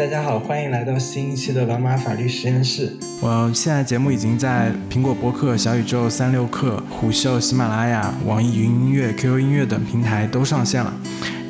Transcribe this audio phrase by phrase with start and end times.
[0.00, 2.96] 大家好，欢迎来到新一期的老马法律实验室。
[3.20, 10.90] 我现在节目已经在苹果播客、小宇宙、三六氪、虎嗅、喜马拉雅、网易云音乐、QQ 音乐等平台都上线了，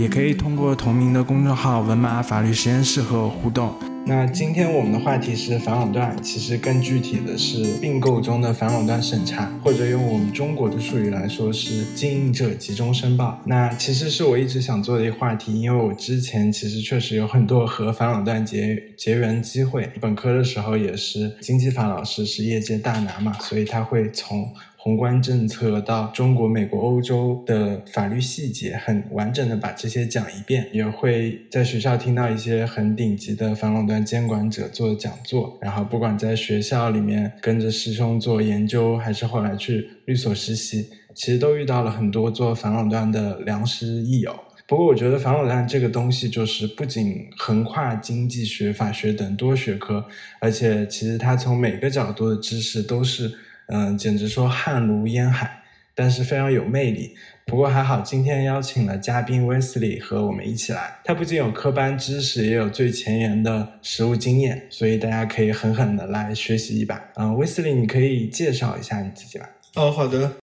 [0.01, 3.73] 也可以通过同名的公众号“文马法律实验室”和我互动。
[4.07, 13.41] 那今天我们的话题是反垄断，其实更具体的是并购中的反垄断审查，或者用我们中国的术语来说是经营者集中申报。
[13.45, 24.53] 那其实是我一直想做的一个话题，因为我之前其实确实有很多和反垄断结结缘机会，本科的时候也是经济法老师是业界大拿嘛，所以他会从。
[24.83, 35.59] 宏观政策到中国、美国、欧洲的法律细节，很完整的把这些讲一遍，也会在学校听到一些很顶级的反垄断监管者做讲座。
[35.61, 44.35] 然后，不管在学校里面跟着师兄做研究，还是后来去律所实习，其实都遇到了很多做反垄断的良师益友。
[44.67, 50.03] 不过，我觉得反垄断这个东西，就是不仅横跨经济学、法学等多学科，
[50.41, 53.31] 而且其实它从每个角度的知识都是。
[53.73, 55.63] 嗯，简直说汗如烟海，
[55.95, 57.15] 但是非常有魅力。
[57.47, 61.01] 不过还好，今天邀请了嘉宾威斯利和我们一起来。
[61.05, 67.01] 他不仅有科班知识，也有最前沿的实务经验，所以大家可以狠狠的来学习一把。
[67.17, 69.47] 嗯，威斯利，你可以介绍一下你自己吗？
[69.77, 70.37] 哦，好的。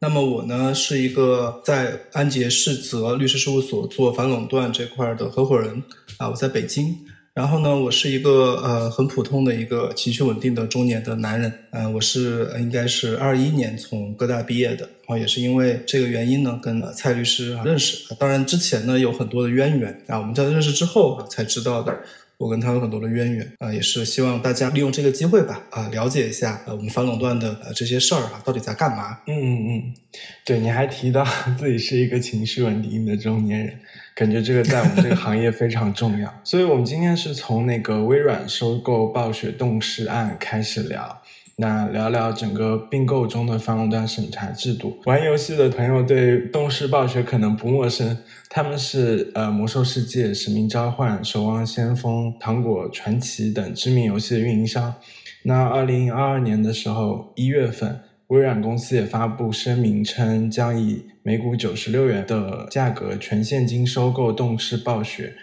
[0.00, 5.82] 那么我呢，是一个在安杰世泽律师事务所做反垄断这块的合伙人
[6.18, 7.06] 啊，我在北京。
[7.36, 18.14] 然后呢，我是一个呃很普通的一个情绪稳定的中年的男人，嗯，我是应该是二一年从哥大毕业的，然后也是因为这个原因呢，跟蔡律师认识。
[18.14, 21.94] 当然之前呢有很多的渊源啊，我们在认识之后才知道的。
[22.38, 29.18] 我跟他有很多的渊源啊，也是希望大家利用这个机会吧，啊，了解一下呃我们反垄断的呃这些事儿哈，到底在干嘛？
[29.26, 29.94] 嗯嗯嗯，
[30.44, 31.26] 对，你还提到
[31.58, 33.78] 自己是一个情绪稳定的中年人，
[34.16, 36.34] 感觉这个在我们这个行业非常重要。
[36.42, 41.20] 所以我们今天是从那个微软收购暴雪动视案开始聊。
[41.58, 44.98] 那聊聊整个并购中的反垄断审查制度。
[45.04, 48.16] 玩游戏的朋友对动视暴雪可能不陌生，
[48.50, 54.94] 他们是呃《魔兽世界》《使命召唤》《守望先锋》《糖果传奇》等知名游戏的运营商。
[55.44, 65.34] 那二零二二年的时候一月份，微软公司也发布声明称，将以每股九十六元的价格全现金收购动视暴雪，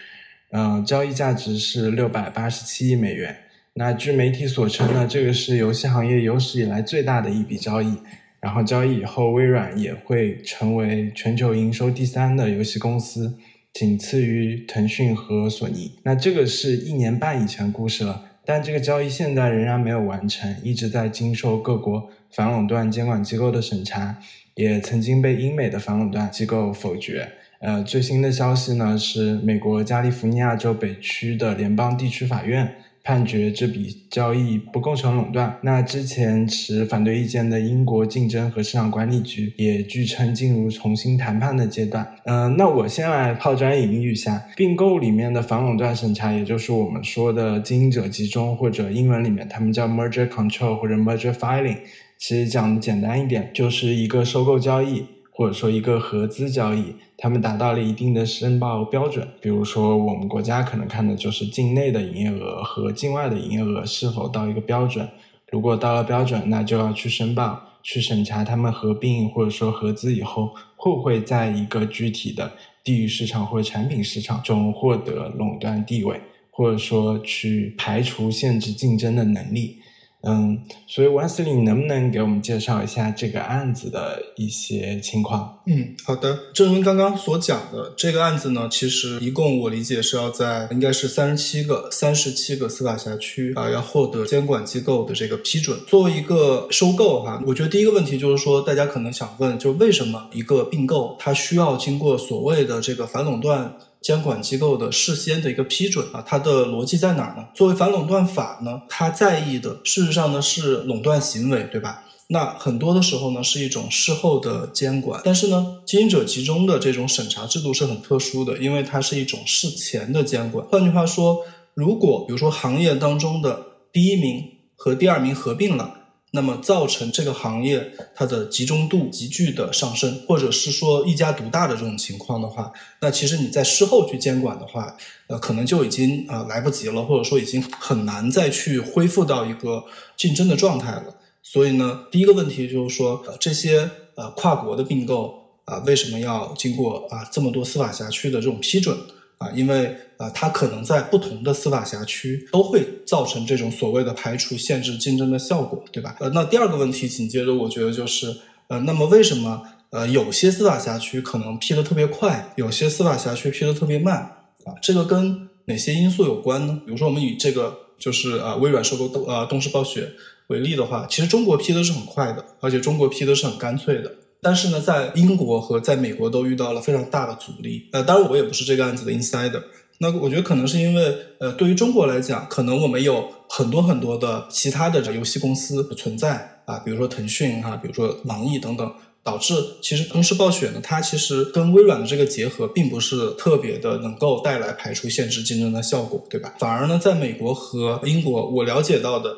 [0.52, 3.36] 嗯，交易价值是六百八十七亿美元。
[3.74, 7.96] 那据媒体所称呢，这个是游戏行业有史以来最大的一笔交易。
[8.40, 13.38] 然后交易以后，微软也会成为全球营收第三的游戏公司，
[13.72, 15.92] 仅次于腾讯和索尼。
[16.02, 24.18] 那这个是一年半以前故事了，但这个交易现在仍然没有完成，一直在经受各国反垄断监管机构的审查，
[24.54, 27.30] 也曾经被英美的反垄断机构否决。
[27.60, 32.74] 呃，最新的消息呢是美国加利福尼亚州北区的联邦地区法院。
[33.04, 35.58] 判决这笔交易不构成垄断。
[35.62, 42.16] 那之前持反对意见的英国竞争和市场管理局也据称进入重新谈判的阶段。
[42.24, 51.78] 嗯，那我先来抛砖引玉一下，并购里面的反垄断审查，也就是我们说的经营者集中，或者英文里面他们叫 merger control 或者 merger filing。
[52.18, 55.04] 其实讲的简单一点，就是一个收购交易。
[55.36, 65.08] 或者说一个合资交易，他们达到了一定的申报标准，比如说我们国家可能看的就是境内的营业额和境外的营业额是否到一个标准，
[65.50, 72.52] 如果到了标准，那就要去申报，去审查他们合并或者说合资以后会不会在一个具体的
[72.82, 76.20] 地域市场或者产品市场中获得垄断地位，
[76.50, 79.78] 或者说去排除限制竞争的能力。
[80.26, 85.60] 嗯，所以王司令，你能不能给我们介绍一下这个案子的一些情况？
[85.66, 86.38] 嗯，好的。
[86.52, 95.78] 正如刚刚所讲的，这个案子呢，其实一共我理解是要在应该是三十七个、三十七个司法辖区啊，要获得监管机构的这个批准。
[95.86, 103.76] 作为一个收购哈，我觉得第一个问题就是说，大家可能想问，就为什么一个并购它需要经过所谓的这个反垄断？
[104.04, 107.48] 监管机构的事先的一个批准啊，它的逻辑在哪儿呢？
[107.54, 112.04] 作为反垄断法呢，它在意的事实上呢是垄断行为，对吧？
[112.26, 120.66] 那很多的时候呢是一种事后的监管，但是呢，经营者集中的这种审查制度是很特殊的，因为它是一种事前的监管。
[120.66, 121.38] 换句话说，
[121.72, 123.58] 如果比如说行业当中的
[123.90, 124.44] 第一名
[124.76, 126.03] 和第二名合并了。
[126.34, 134.96] 那么造成这个行业它的集中度急剧的上升，或者是说一家独大的这种情况的话，那其实你在事后去监管的话，
[135.28, 139.84] 呃，可能就已经呃来不及了，或者说已经很难再去恢复到一个
[140.16, 141.04] 竞争的状态了。
[141.40, 148.98] 所以呢，第一个问题就是说，呃，这些呃跨国的并购啊，为什么要经过啊这么多司法辖区的这种批准？
[149.38, 156.16] 啊，因为啊，它可能在不同的司法辖区都会造成这种所谓的排除、限制竞争的效果，对吧？
[156.20, 158.36] 呃，那第二个问题紧接着我觉得就是
[158.68, 164.16] 呃，那么为什么呃有些司法辖区可能批的特别快，有些司法辖区批的特别慢
[164.64, 164.72] 啊？
[164.80, 166.80] 这个跟哪些因素有关呢？
[166.86, 170.12] 比如说我们以这个就是呃微软收购东呃东视暴雪
[170.48, 174.12] 为例的话，其实中国批的是很快的，而且中国批的是很干脆的。
[174.44, 177.88] 但是呢，在英国和在美国都遇到了非常大的阻力。
[177.92, 179.62] 呃，当然我也不是这个案子的 insider。
[179.98, 188.92] 那我觉得可能是因为，呃，对于中国来讲，可能我们有很多很多的其他的游戏公司存在啊，比如说腾讯哈，比如说网易等等，
[189.22, 196.52] 导致其实同时暴雪呢，它其实跟微软的这个结合，并不是特别的能够带来排除、限制竞争的效果，对吧？
[196.58, 199.36] 反而呢，在美国和英国，我了解到的，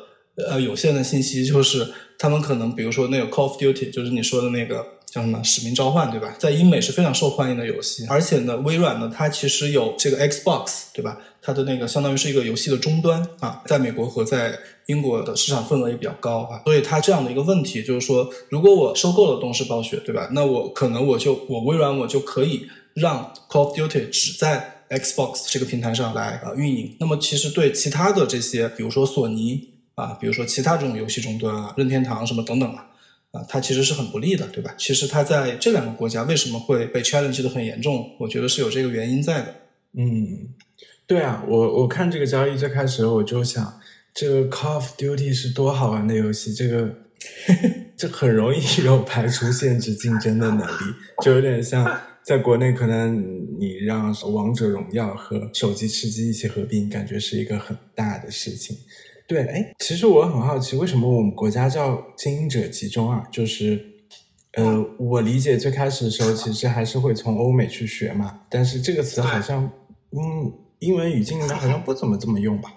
[0.49, 1.87] 呃，有限的信息就是，
[2.17, 4.96] 他们可能比如说那个 Call of Duty，就是你说的那个。
[5.09, 6.35] 叫什么《使命召唤》对吧？
[6.37, 11.17] 在英美是非常受欢迎的游戏，而且呢，微软呢，它其实有这个 Xbox 对吧？
[11.41, 20.27] 它的那个相当于是一个游戏的终端啊，在美国和在英国的市场份额也比较高啊，所以它这样的一个问题就是说，如果我收购了东视暴雪对吧？
[20.33, 26.97] 那我可能我就我微软我就可以让 Call of Duty 只在 Xbox 这个平台上来啊运营。
[26.99, 32.87] 那么其实对其他的这些，比如说索尼啊，比如说其他这种游戏终端啊，任天堂什么等等啊。
[33.37, 34.73] 啊，它其实是很不利的，对吧？
[34.77, 38.15] 其实它在这两个国家为什么会被 challenge 的很严重？
[38.19, 39.55] 我觉得是有这个原因在的。
[39.93, 40.49] 嗯，
[41.05, 43.79] 对啊，我我看这个交易最开始我就想，
[44.13, 46.95] 这个 Call of Duty 是多好玩的游戏，这个
[47.95, 53.15] 这很容易有排除、限制竞争的能力，就有点像在国内可能
[53.59, 58.77] 你让王者荣耀和手机吃鸡一起合并，感觉是一个很大的事情。
[59.27, 63.21] 对，哎，其实我很好奇，为什么我们国家叫经营者集中啊？
[63.29, 63.85] 就是，
[64.53, 68.39] 呃，我理解最开始的时候，其实还是会从欧美去学嘛。
[68.49, 69.69] 但是这个词好像，
[70.11, 72.73] 嗯，英文语境里面好像不怎么这么用吧？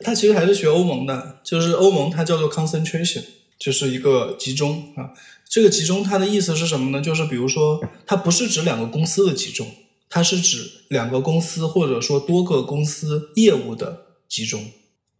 [0.00, 3.22] 它其实还是学欧盟的，就是欧盟它叫做 concentration，
[3.56, 5.14] 就是一个集中啊。
[5.48, 7.00] 这个集中它的意思是什么呢？
[7.00, 9.64] 就是比如说，它不是指两个公司的集中，
[10.10, 14.60] 它是指两个公司或者说多个公司业务的集中。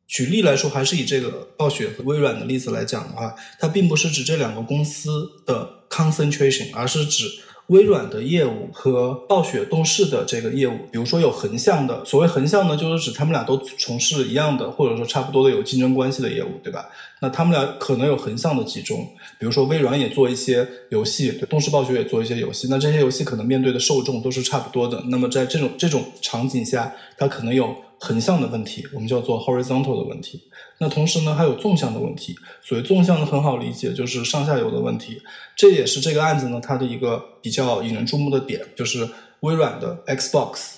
[0.06, 7.24] 举例来说，还是以这个暴雪和微软的例子来讲的话，它并不是指这两个公司的 concentration，而是指
[7.66, 10.78] 微软的业务和暴雪动视的这个业务。
[10.92, 16.88] 比如说有横向的，所谓横向呢，就是指他们俩都从事一样的，或者说差不多的有竞争关系的业务，对吧？
[17.20, 19.04] 那他们俩可能有横向的集中，
[19.40, 25.02] 比如说微软也做一些游戏，对动视暴雪也做一些游戏，那这些游戏可能面对的受众都是差不多的。
[25.08, 27.74] 那么在这种这种场景下，它可能有。
[27.98, 30.42] 横向的问题，我们叫做 horizontal 的问题。
[30.78, 32.34] 那同时呢，还有纵向的问题。
[32.62, 35.22] 所谓纵向呢，很好理解，就是上下游的问题。
[35.56, 39.08] 这也是这个案子呢，它的一个比较引人注目的点，就是
[39.40, 40.74] 微软的 Xbox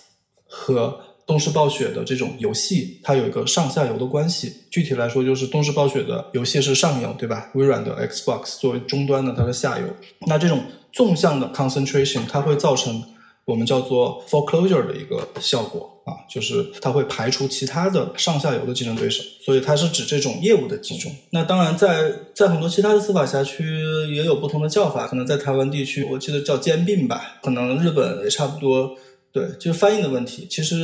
[0.46, 4.52] 和动视暴雪的这种游戏，它有一个上下游的关系。
[4.70, 7.50] 具体来说，就是动视暴雪的游戏是上游，对吧？
[7.54, 9.86] 微软的 Xbox 作为终端呢，它是下游。
[10.26, 10.62] 那这种
[10.92, 13.02] 纵向的 concentration，它会造成。
[13.48, 21.10] 我们叫做 foreclosure 的一个效果啊，就是它会排除其他的上下游的竞争对手，所以它是指这种业务的集中。
[21.30, 23.64] 那当然，在在很多其他的司法辖区
[24.14, 28.94] 也有不同的叫法，可能在台湾地区，我记得叫兼并吧，可能日本也差不多。
[29.32, 30.46] 对，就是翻译的问题。
[30.50, 30.76] 其实，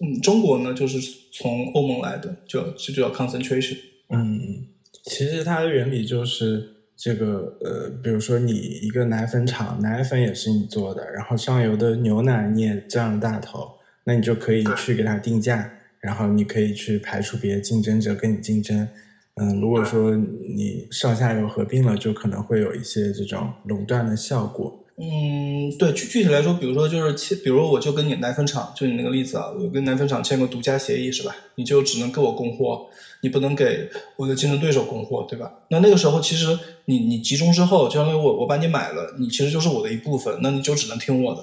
[0.00, 0.98] 嗯，中国呢，就是
[1.30, 3.76] 从欧盟来的，就就叫 concentration。
[4.08, 4.66] 嗯，
[5.04, 6.77] 其实它的原理就是。
[6.98, 13.70] 这个呃，比如说你一个奶粉厂，奶粉也是你做的，然后上游的牛奶你也占了大头，
[14.02, 18.88] 那你就可以去给它定价，然后你可以去排除别的竞争者跟你竞争。
[19.34, 24.84] 嗯，如果说你上下游合并了，就可能会有一些这种垄断的效果。
[24.96, 31.36] 嗯，对，具具体来说，比如说就是签，比如我就跟你奶粉厂，就你那个例子啊，我跟奶粉厂签个独家协议是吧？
[31.54, 32.88] 你就只能给我供货，
[33.20, 35.52] 你不能给我的竞争对手供货，对吧？
[35.70, 41.42] 那那个时候其实你你集中之后，就相当于我我把你买了，你其实就是我的一部分，那你就只能听我的，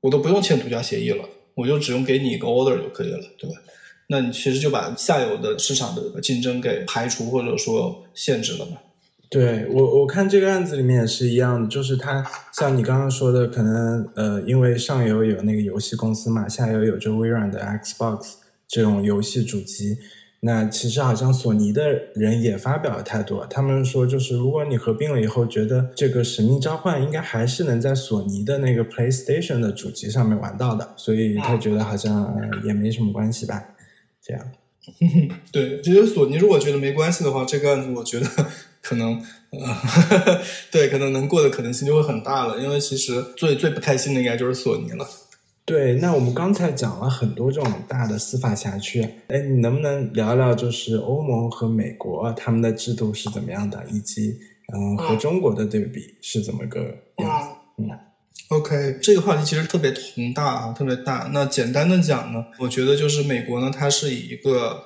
[0.00, 3.56] 我都不用签独家协议了，我就只用给你一个 order 就可以了，对吧？
[4.08, 8.78] 那你其实就把下游的市场的竞争给排除或者说限制了嘛？
[9.28, 18.34] 对我，我看这个案子里面也是一样的，就是它像你刚刚说的，可能呃，因为上游有那个游戏公司嘛，下游有着微软的 Xbox
[18.68, 19.98] 这种游戏主机。
[20.46, 21.82] 那其实好像索尼的
[22.14, 32.32] 人也发表了态度，他们说就是如果你合并了以后，觉得这个使命召唤应该还是能在索尼的那个 PlayStation 的主机上面玩到的，所以他觉得好像
[32.64, 33.62] 也没什么关系吧，
[34.22, 34.52] 这样。
[35.50, 38.26] 对，其实索尼如果觉得没关系的话，这个案子我觉得。
[38.88, 45.04] 可能，呃， 对，可能能过的可能性就会很大了，因为其实最最不开心的应该就是索尼了。
[45.66, 54.38] 对，那我们刚才讲了很多这种大的司法辖区，哎，你能不能聊聊就是欧盟和美国他们的制度是怎么样的，以及
[54.72, 56.80] 嗯和中国的对比是怎么个
[57.16, 57.48] 样子？
[57.78, 57.90] 嗯
[58.48, 61.28] ，OK，这个话题其实特别宏大啊，特别大。
[61.34, 64.84] 那简单的讲呢，我觉得就是美国呢，它是以一个。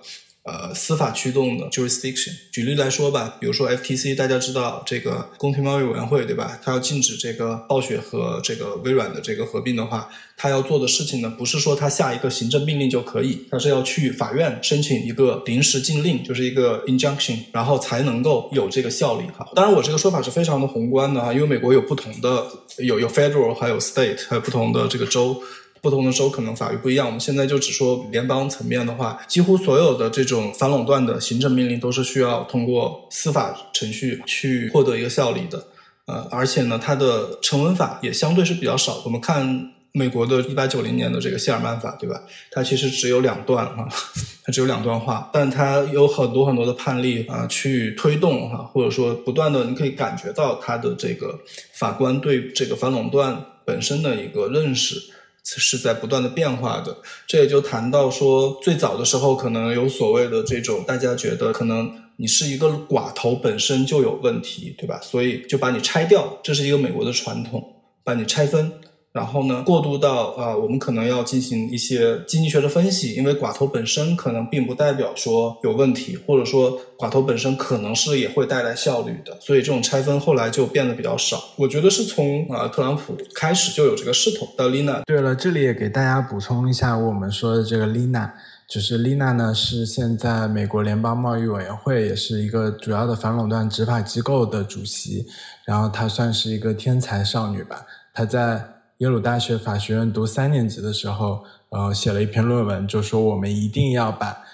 [0.51, 2.33] 呃，司法驱动的 jurisdiction。
[2.51, 6.59] 举例来说吧，比如说 FTC，大家知道这个公平贸易委员会，对吧？
[6.63, 19.47] 它要禁止这个暴雪和这个微软的这个合并的话，它要做的事情呢，不是说它下一个行政命令就可以，它是要去法院申请一个临时禁令，就是一个 injunction，然后才能够有这个效力哈。
[19.55, 22.47] 当然，我这个说法是非常的宏观的哈，因为美国有不同的，
[22.79, 25.41] 有有 federal，还有 state，还有不同的这个州。
[25.81, 27.07] 不同的州可能法律不一样。
[27.07, 35.65] 我们现在就只说联邦层面的话，几乎所有的这种反垄断的行政命令都是需要通过司法程序去获得一个效力的。
[36.07, 39.01] 呃，而且呢，它的成文法也相对是比较少。
[39.05, 42.21] 我们看美国的1890年的这个谢尔曼法，对吧？
[42.51, 43.89] 它其实只有两段哈，
[44.45, 51.39] 它只有两段话，但它有很多很多的判例啊，去推动哈，或者说不断的，你可以感觉到它的这个
[51.75, 55.01] 法官对这个反垄断本身的一个认识。
[55.45, 65.01] 是在不断的变化的，这也就谈到说，最早的时候可能有所谓的这种，大家觉得可能你是一个寡头本身就有问题，对吧？
[65.03, 68.73] 所以就把你拆掉，这是一个美国的传统，把你拆分。
[69.13, 81.43] 然后呢，过渡到啊，我们可能要进行一些经济学的分析，因为寡头本身可能并不代表说有问题，或者说寡头本身可能是也会带来效率的，所以这种拆分后来就变得比较少。
[81.57, 84.49] 我觉得是从啊特朗普开始就有这个势头。
[84.57, 88.31] 到 Lina，对了，这里也给大家补充一下，我们说的这个 Lina，
[88.69, 95.27] 就是 Lina 呢是现在美国联邦贸易委员会，也是一个主要的反垄断执法机构的主席，
[95.65, 98.63] 然后她算是一个天才少女吧，她在。
[99.01, 104.45] 耶鲁大学法学院读三年级的时候，呃，写了一篇论文，就说我们一定要把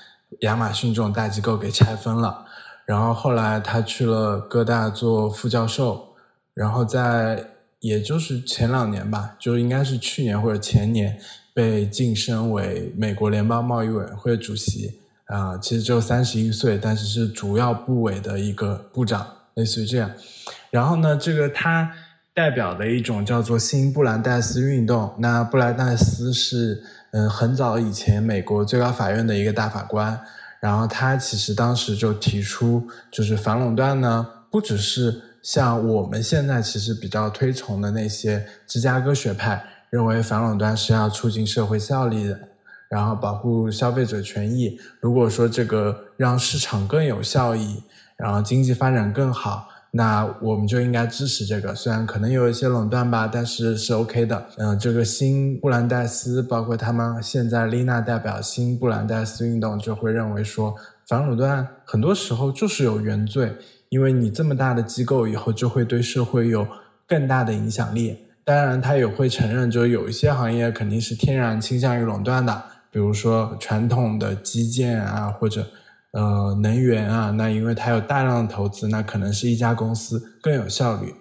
[0.42, 2.46] 亚马逊这种大机构给拆分了。
[2.84, 6.14] 然后后来他去了哥大做副教授，
[6.54, 7.44] 然后在
[7.80, 11.18] 也就是前两年吧，就应该是去年或者前年
[11.52, 15.00] 被晋升为美国联邦贸易委员会主席。
[15.24, 20.08] 啊，其实只有三十一岁，但是是主要部委的一个部长，类似于这样。
[20.70, 21.92] 然后呢，这个他。
[22.36, 25.10] 代表的一种叫做新布兰代斯运动。
[25.16, 30.20] 那布兰代斯是嗯很早以前美国最高法院的一个大法官，
[30.60, 42.38] 然后他其实当时就提出，就是反垄断呢，不只是像我们现在其实比较推崇的那些芝加哥学派认为反垄断是要促进社会效益的，
[42.90, 44.78] 然后保护消费者权益。
[45.00, 47.82] 如果说这个让市场更有效益，
[48.18, 49.70] 然后经济发展更好。
[49.96, 54.46] 那我们就应该支持这个，虽然可能有一些垄断吧，但是是 OK 的。
[54.58, 60.74] 嗯，这个新布兰代斯，包括他们现在丽娜代表新布兰代斯运动，就会认为说
[61.08, 63.56] 反垄断很多时候就是有原罪，
[63.88, 66.68] 因为你这么大的机构以后就会对社会有
[67.08, 68.18] 更大的影响力。
[68.44, 75.66] 当然，他也会承认，就有一些行业肯定是天然倾向于垄断的，比如说传统的基建啊，或者。
[76.12, 81.14] 呃，能源啊，那因为它有大量的投资，那可能是一家公司更有效率。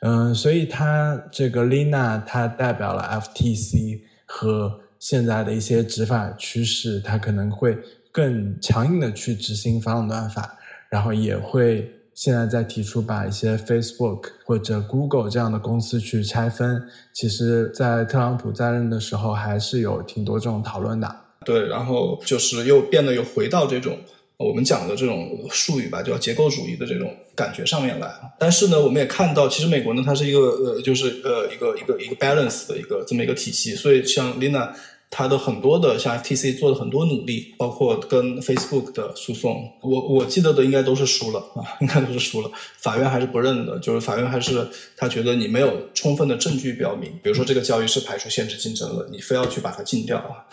[0.00, 7.76] 嗯，所以它这个 Lina 它代表了 FTC 和现在的一些执法趋势，它可能会
[8.12, 10.56] 更强硬的去执行反垄断法，
[10.88, 16.82] 然后也会现在在提出把一些 Facebook 或者 Google 这样的公司去拆分。
[17.12, 21.16] 其实，在特朗普在任的时候，还是有挺多这种讨论的。
[21.44, 23.98] 对，然后就是又变得又回到这种。
[24.38, 28.08] 我们讲的这种术语吧，叫结构主义的这种感觉上面来。
[28.38, 33.74] 但是呢，我们也看到，其实美国呢，它是一个呃，就是呃，一个一个一个 balance 的一个这么一个体系。
[33.74, 34.70] 所以像 Lina，
[35.10, 42.50] 它的很多的像 FTC 做了很多努力，包括跟 Facebook 的诉讼，我我记得的应该都是输了啊， 应该都是输了。
[42.76, 44.64] 法院还是不认的，就是法院还是
[44.96, 50.46] 他觉得你没有充分的证据表明，比如说这个交易是排除限制竞争了，你非要去把它禁掉啊，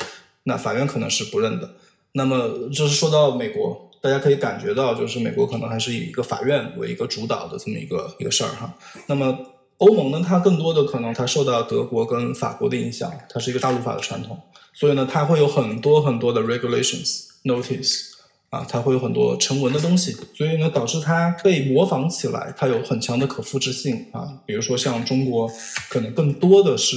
[0.45, 1.69] 那法院可能是不认的。
[2.17, 8.73] 那么，就是说到美国，大家可以感觉到，就是美国可能还是以一个法院为一个主导的这么一个一个事儿哈。
[9.05, 9.37] 那么，
[9.79, 14.39] 欧盟呢，它更多的可能它受到德国跟法国的影响，它是一个大陆法的传统，
[14.73, 18.11] 所以呢，它会有很多很多的 regulations notice
[18.49, 24.39] 啊，它会有很多成文的东西，所以呢，导致它被模仿起来，它有很强的可复制性啊。
[24.45, 25.51] 比如说像中国，
[25.89, 26.95] 可能更多的是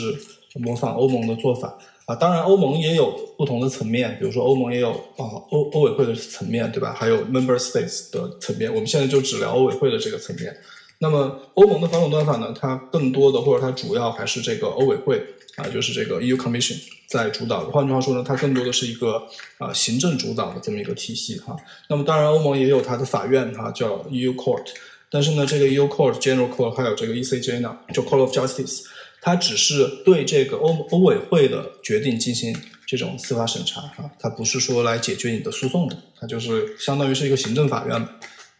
[0.54, 1.76] 模仿欧盟的做法。
[2.08, 6.94] 啊，当然，欧盟也有不同的层面，比如说欧盟也有啊欧欧委会的层面，对吧？
[6.98, 8.72] 还有 member states 的层面。
[8.72, 10.56] 我们现在就只聊欧委会的这个层面。
[11.00, 15.22] 那么欧盟的反垄断法呢，它更多的或者它主要还是这个欧委会
[15.56, 17.60] 啊，就是这个 EU Commission 在主导。
[17.70, 19.22] 换句话说呢，它更多的是一个
[19.58, 21.54] 啊行政主导的这么一个体系哈。
[21.90, 24.64] 那么当然，欧盟也有它的法院哈，叫 EU Court。
[25.10, 28.84] 但是呢，这个 EU Court、General Court 还有这个 ECJ 呢，就 Court of Justice，
[29.20, 32.56] 它只是对这个欧欧委会的决定进行
[32.86, 38.08] 这种司法审查啊，它不是说来解决你的诉讼的，它就是相当于是一个行政法院。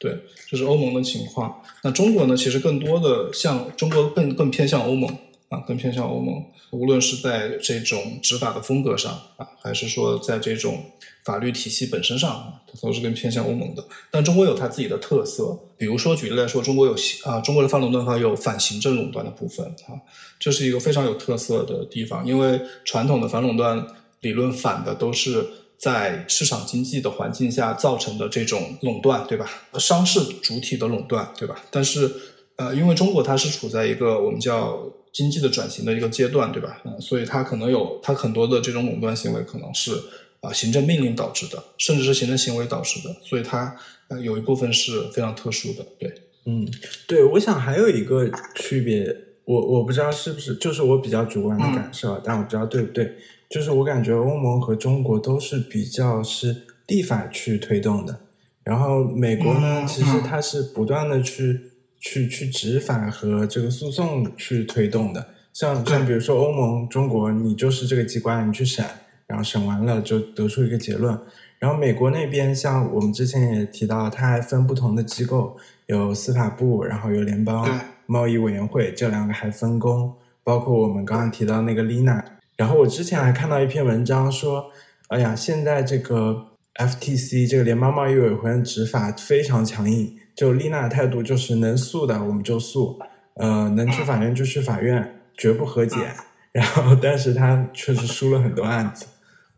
[0.01, 0.17] 对，
[0.49, 1.61] 这是欧盟的情况。
[1.83, 2.37] 那中国呢？
[2.37, 5.13] 其实更多的像中国更更偏向欧盟
[5.49, 6.45] 啊，更偏向欧盟。
[6.71, 10.85] 无论是在这种执法的风格上啊，还是说在这种
[11.25, 13.85] 法律体系本身上，它都是更偏向欧盟的。
[14.11, 19.97] 但中国有它自己的特色，比如说举例来说，中国有啊，中国的反垄断法有反行政垄断的部分啊，
[20.39, 22.27] 这是一个非常有特色的地方。
[22.27, 23.87] 因为传统的反垄断
[24.21, 25.47] 理论反的都是。
[25.79, 29.49] 在市场经济的环境下造成的这种垄断，对吧？
[29.79, 31.55] 商事主体的垄断，对吧？
[31.71, 32.13] 但是，
[32.57, 34.77] 呃，因为中国它是处在一个我们叫
[35.13, 36.81] 经济的转型的一个阶段，对吧？
[36.85, 39.93] 嗯，所以它可能有它很多的这种垄断行为，可能是
[40.41, 43.77] 啊行政命令导致的，甚至是行政行为导致的，所以它
[44.09, 46.13] 呃有一部分是非常特殊的，对。
[46.47, 46.67] 嗯，
[47.07, 53.17] 对，我想还有一个区别，我我不知道是不是，就是我比较主观的感受，但我不知道对不对。
[53.51, 56.55] 就是我感觉欧盟和中国都是比较是
[56.87, 58.21] 立法去推动的，
[58.63, 61.68] 然后美国呢，其实它是不断的去
[62.01, 65.29] 去去执法和这个诉讼去推动的。
[65.53, 68.85] 像像比如说欧盟、中国，你就是这个机关，你去审，
[69.27, 71.19] 然后审完了就得出一个结论。
[71.59, 77.69] 然后美国那边，像我们之前也提到，它还分不同的机构，有司法部，然后有联邦
[78.07, 80.15] 贸易委员会，这两个还分工，
[80.45, 82.23] 包括我们刚刚提到那个 Lina。
[82.57, 84.71] 然后我之前还看到一篇文章说，
[85.09, 92.97] 哎呀，现在这个 FTC 这个联邦贸易委员会的执法非常强硬，就丽娜的态度就是能诉的我们就诉，
[93.35, 95.97] 呃，能去法院就去法院，绝不和解。
[96.55, 99.07] 然后，但是他确实输了很多案子。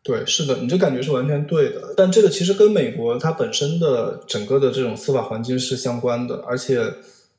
[0.02, 1.92] 对，是的，你这感觉是完全对的。
[1.94, 6.80] 但这个其实跟美国它本身的整个的这种司法环境是相关的，而且，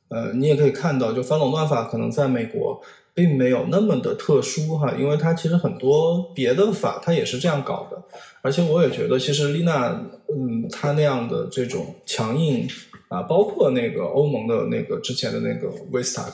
[0.09, 2.79] 呃，你也可以看到，就反垄断法可能在美国。
[3.13, 8.01] 并没有那么的特殊哈，因为它其实很多别的法它也是这样搞的，
[8.41, 9.89] 而且我也觉得其实丽娜，
[10.33, 12.65] 嗯，她那样的这种强硬
[13.11, 16.31] 啊，包括那个欧盟的那个之前的那个 w 斯塔，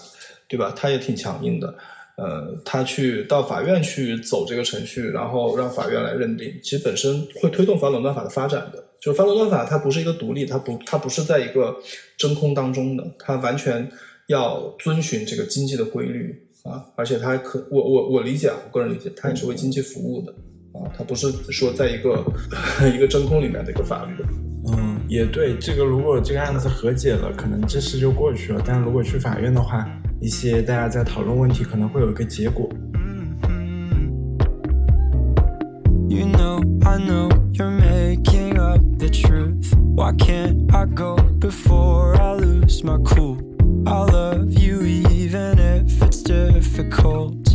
[0.48, 0.72] 对吧？
[0.76, 1.74] 他也挺强硬的，
[2.18, 8.84] 呃，他去到法院去走这个程序，然后让法院来认定，其实本身会推动反垄断法的发展的。
[9.00, 11.76] 就是反垄断法它不是一个独立，它不它不是在一个
[12.16, 13.90] 真空当中的，它完全
[14.28, 16.44] 要遵循这个经济的规律。
[16.64, 20.34] 啊，而且它可，我我我理解啊，我个人理解，它也是为经济服务的
[20.74, 22.26] 啊，它不是说在一个
[22.94, 24.22] 一个真空里面的一个法律。
[24.74, 29.88] 嗯，也对，这个如果这个案子和解了，可能这事就过去了；但如果去法院的话，
[30.20, 32.70] 一些大家在讨论问题，可能会有一个结果。
[47.20, 47.47] 然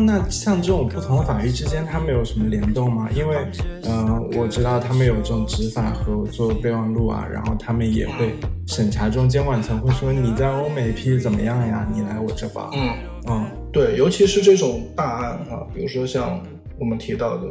[0.00, 3.08] 后呢，像这种不同的法律之间，他们有什么联动吗？
[3.14, 3.36] 因为，
[3.84, 8.34] 嗯，我知道他们有这种执法和做备忘录啊，然后他们也会
[8.66, 11.86] 审查中监管层会说你在欧美批怎么样呀？
[11.92, 12.70] 你来我这吧。
[12.72, 12.94] 嗯
[13.28, 16.42] 嗯，对，尤其是这种大案哈，比如说像
[16.78, 17.46] 我们提到的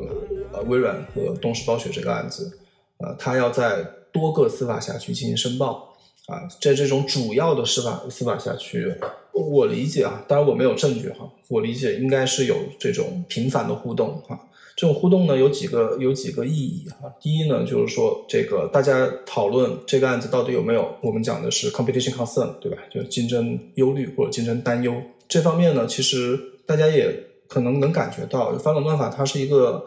[0.54, 2.58] 呃微软和东视暴雪这个案子。
[2.98, 3.82] 呃，他要在
[4.12, 5.88] 多个司法辖区进行申报
[6.28, 8.94] 啊，在这种主要的司法司法辖区，
[9.42, 14.40] 我理解啊，当然我没有证据哈，我理解应该是有这种频繁的互动哈。
[14.76, 17.12] 这种互动呢，有几个有几个意义哈。
[17.22, 22.78] 第一呢，就是说这个大家讨论这个案子到底有没有，我们讲的是 competition concern 对吧？
[22.94, 24.94] 就是竞争忧虑或者竞争担忧
[25.28, 27.14] 这方面呢，其实大家也
[27.48, 29.86] 可能能感觉到，反垄断法它是一个。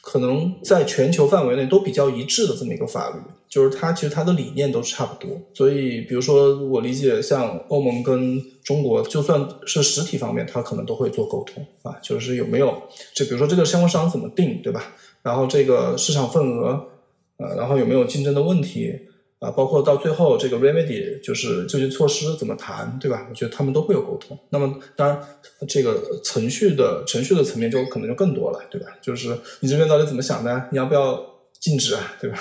[0.00, 3.16] 可能在全球范围内都比较一致的这么一个法律，
[3.48, 5.38] 就是它其实它的理念都差不多。
[5.54, 12.82] 所以，比如说我理解，像欧盟跟中国，就算是实体方面，它可能都会做沟通啊，就是有没有，
[13.14, 14.94] 就比如说这个相关商怎么定，对吧？
[15.22, 16.88] 然后这个市场份额，
[17.36, 18.98] 呃，然后有没有竞争的问题。
[19.40, 23.26] 啊，包括到最后这个 remedy 就是救济措施怎么谈，对吧？
[23.28, 24.38] 我觉得他们都会有沟通。
[24.50, 25.18] 那么当然，
[25.66, 28.88] 这个程序的程序的层面就可能就更多了，对吧？
[29.00, 30.68] 就是你这边到底怎么想的？
[30.70, 31.24] 你要不要
[31.58, 32.38] 禁止啊，对吧？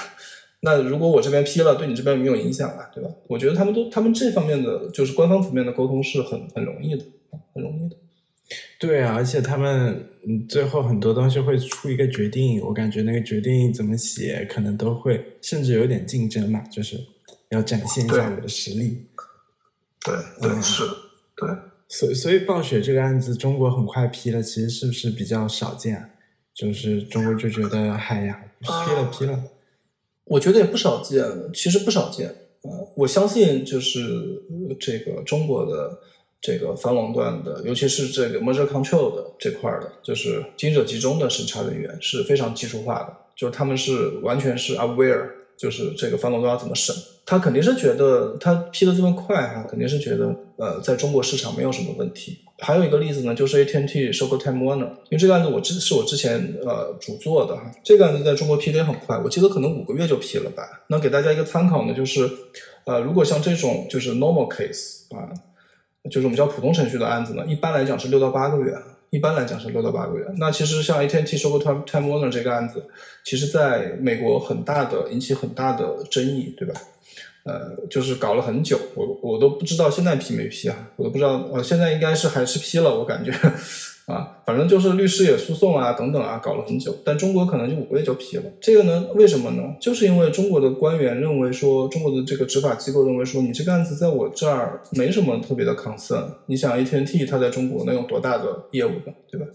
[0.59, 3.09] 那如果我这边批了，对你这边有没有影响啊，对吧？
[3.27, 7.05] 我觉得他们都他们这方面的就是官方层面的沟通是很很容易的，
[7.53, 7.95] 很容易的。
[8.79, 10.09] 对啊，而且他们
[10.47, 16.97] 最后很多东西会出一个决定，我感觉那个决定怎么写，可能都会甚至有点竞争嘛，就是
[17.49, 19.05] 要展现一下我的实力。
[20.03, 20.83] 对对是，
[21.35, 21.49] 对。
[21.89, 26.09] 所以所以暴雪这个案子，中国很快批了，其实是不是比较少见？
[26.53, 29.43] 就是中国就觉得，嗨呀，批了批了。
[30.23, 32.27] 我觉得也不少见，其实不少见。
[32.61, 34.41] 呃，我相信就是
[34.79, 35.99] 这个中国的。
[36.41, 52.37] 这个反垄断的，尤其是这个 merger control 的这块的，就是经营者集中的审查人员是非常技术化的，就是他们是完全是 aware，就是这个反垄断要怎么审，他肯定是觉得他批的这么快哈，肯定是觉得呃，在中国市场没有什么问题。
[52.59, 60.63] 还有一个例子呢，就是 AT&T 收购 Time Warner，因为这个案子我之是我之前呃主做的哈，这个案子在中国批的也很快，我记得可能五个月就批了吧。
[60.87, 62.29] 那给大家一个参考呢，就是
[62.85, 65.27] 呃，如果像这种就是 normal case 啊。
[66.09, 68.73] 就是我们叫普通程序的案子呢，一般来讲是六到八个月，
[69.09, 70.25] 一般来讲是六到八个月。
[70.37, 72.85] 那其实像 AT&T 收购 Time Time Warner 这个案子，
[73.23, 76.79] 其实在美国很大的引起很大的争议，对吧？
[77.43, 83.31] 呃，就是搞了很久，我我都不知道现在批没批啊，我都不知道，呃，现在应该是还是批了，我感觉。
[84.09, 86.97] 啊，反正就是律师也诉讼啊，等等啊，搞了很久。
[87.05, 88.43] 但中国可能就五个月就批了。
[88.59, 89.75] 这个呢，为什么呢？
[89.79, 96.25] 就是因为中国的官员认为说，中国的这个执法机构认为说，你这个案子在我这儿没什么特别的 concern。
[96.47, 99.13] 你想，AT&T 它在中国能有多大的业务呢？
[99.31, 99.45] 对吧？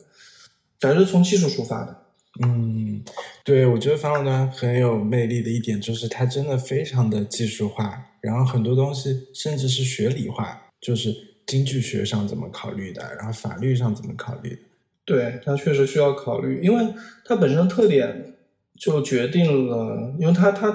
[0.81, 1.97] 还是从技术出发的。
[2.45, 3.03] 嗯，
[3.45, 11.34] 对，我觉得反垄断很有魅力的一点就是它真的非常的技术化，然后很多东西甚至是学理化，就是。
[11.47, 13.03] 经济学上怎么考虑的？
[13.17, 14.59] 然后法律上怎么考虑的？
[15.05, 16.95] 对，它确实需要考虑，因为
[17.27, 18.35] 它本身的特点
[18.79, 20.75] 就决定了，因为它它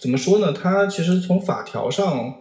[0.00, 0.52] 怎么说呢？
[0.52, 2.40] 它其实从法条上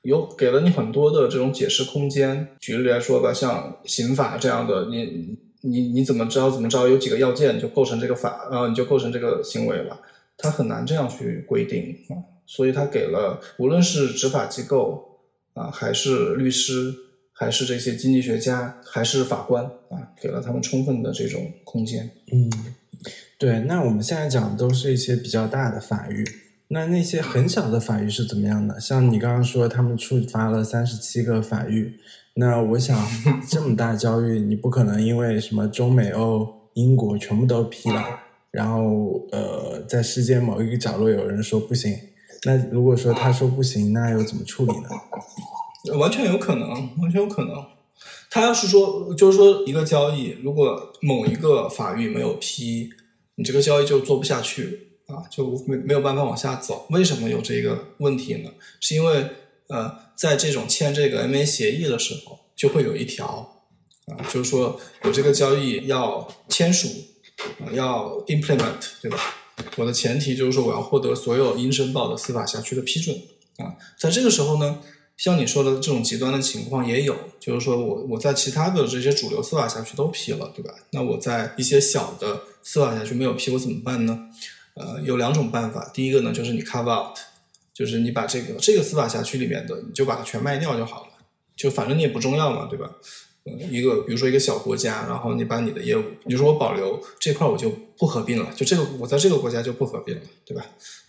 [0.00, 2.48] 有给了你很多的这种解释空间。
[2.58, 6.88] 举例来说吧，像刑法这样的，你你你怎么知道怎么着？
[6.88, 10.00] 有几个要件就构成这个法，然后你就构成这个行为了。
[10.38, 15.10] 它很难这样去规定啊，所以它给了无论是执法机构。
[15.54, 16.92] 啊，还是律师，
[17.32, 22.10] 还是这些经济学家，还是法官啊，给了他们充分的这种空间。
[22.32, 22.50] 嗯，
[23.38, 23.60] 对。
[23.60, 26.24] 那我们现在讲的都是一些比较大的法域，
[26.68, 28.80] 那那些很小的法域是怎么样的？
[28.80, 32.00] 像你刚刚说，他们触发了三十七个法域，
[32.34, 32.98] 那我想
[33.48, 38.02] 这么大交易，你不可能因为什么中美欧英国全部都批了，
[38.50, 41.96] 然后呃，在世界某一个角落有人说不行。
[42.44, 44.88] 那如果说他说不行，那又怎么处理呢？
[45.98, 47.64] 完全有可能，完全有可能。
[48.30, 52.90] 他要是说，就是说一个交易，如果某一个法律没有批，
[53.36, 56.86] 你这个交易就做不下去啊，就没没有办法往下走。
[56.90, 58.50] 为什么有这个问题呢？
[58.80, 59.26] 是因为
[59.68, 63.62] 呃，在这种签这个 MA 协议的时候，就会有一条
[64.06, 66.88] 啊，就是说有这个交易要签署，
[67.60, 69.18] 啊要 implement，对吧？
[69.76, 73.16] 我的前提就是说，我要获得所有应申报的司法辖区的批准
[73.58, 73.74] 啊。
[73.98, 74.80] 在这个时候呢，
[75.16, 80.74] 像你说的这种极端的情况也有，就是说我我在其他的这些主流司法辖区都批了，对吧？
[80.90, 84.28] 那我在一些小的司法辖区没有批，我怎么办呢？
[84.74, 85.88] 呃，有两种办法。
[85.94, 87.16] 第一个呢，就是你 cover out，
[87.72, 91.12] 就是你把这个这个司法辖区里面的，你就把它全卖掉就好了，
[91.54, 92.90] 就反正你也不重要嘛，对吧？
[93.44, 100.64] 一个，比如说一个小国家，然后你把你的业务，你说我保留这块，我就不合并了，就这个我在这个国家就不合并了，对吧？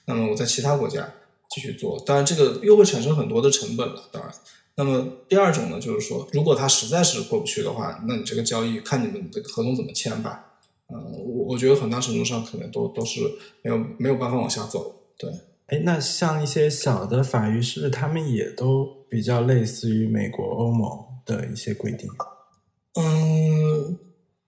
[0.05, 1.09] 那么我在其他国家
[1.49, 4.09] 继续做，当然这个又会产生很多的成本了。
[4.11, 4.31] 当然，
[4.75, 10.43] 那么第二种呢，就是说，如果他实在是过不去的话，那你这个交易看你们这个合同怎么签吧。
[10.93, 13.21] 嗯，我我觉得很大程度上可能都都是
[13.63, 14.93] 没有没有办法往下走。
[15.17, 15.31] 对，
[15.67, 21.14] 哎，那像一些小的法律，是不是他们也都比较类似于美国、欧盟？
[21.25, 22.09] 的一些规定，
[22.93, 23.97] 嗯，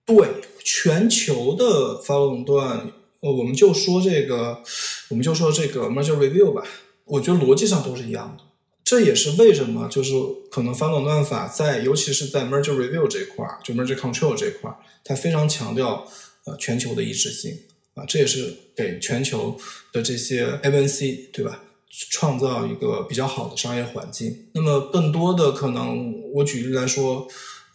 [0.06, 0.28] 对，
[0.64, 4.62] 全球的反垄断，呃，我们就说这个，
[5.08, 6.62] 我们就说这个 merger review 吧，
[7.04, 8.44] 我觉得逻辑上都是一样的。
[8.84, 10.14] 这也是为什么，就是
[10.50, 16.06] 可能反垄断法在，尤其是在 merger review 这块儿，就 merger control 这块儿，它非常强调
[16.44, 17.54] 呃全球的一致性
[17.92, 19.58] 啊，这也是给全球
[19.92, 21.62] 的这些 MNC 对吧？
[21.90, 24.48] 创造一个比较好的商业环境。
[24.54, 27.26] 那么，更多的可能，我举例来说，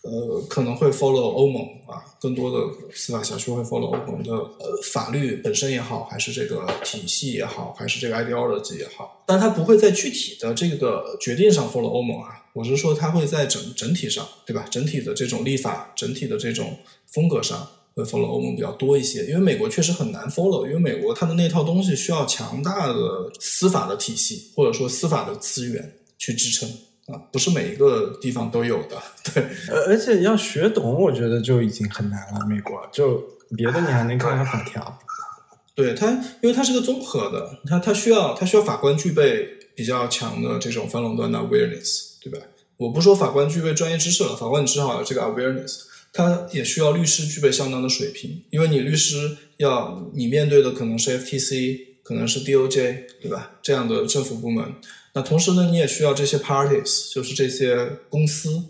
[0.02, 12.40] 呃，可能会 follow 欧盟啊，更多的司法辖区会 follow 欧盟的呃法律本身也好，还是这个体系也好，还是这个 ideology 也好，但它不会在具体的这个决定上 follow 欧盟啊。
[12.54, 14.64] 我是说，它会在整整体上，对吧？
[14.70, 17.68] 整体的这种立法，整体的这种风格上。
[17.96, 26.68] 会 follow 欧盟比较多一些，因为美国确实很难 follow，因为美国它的那套东西需要强大的司法的体系，或者说司法的资源去支撑
[27.08, 29.02] 啊，不是每一个地方都有的。
[29.34, 32.46] 对，而而且要学懂，我觉得就已经很难了。
[32.48, 33.24] 美国就
[33.56, 35.00] 别的你还能看看法条，
[35.76, 36.10] 对它，
[36.42, 42.40] 因为它是个综合的，它它需要它需要法官具备比较强的这种反垄断的 awareness，对吧？
[42.78, 45.82] 我不说法官具备专业知识了，法官你至少有这个 awareness，
[46.14, 53.56] 他也需要律师具备相当的水平，因为你律师要你面对的可能是 FTC，可能是 DOJ，对吧？
[53.64, 54.76] 这样的政府部门。
[55.16, 58.64] 那同时呢，你也需要这些 parties，就是这些公司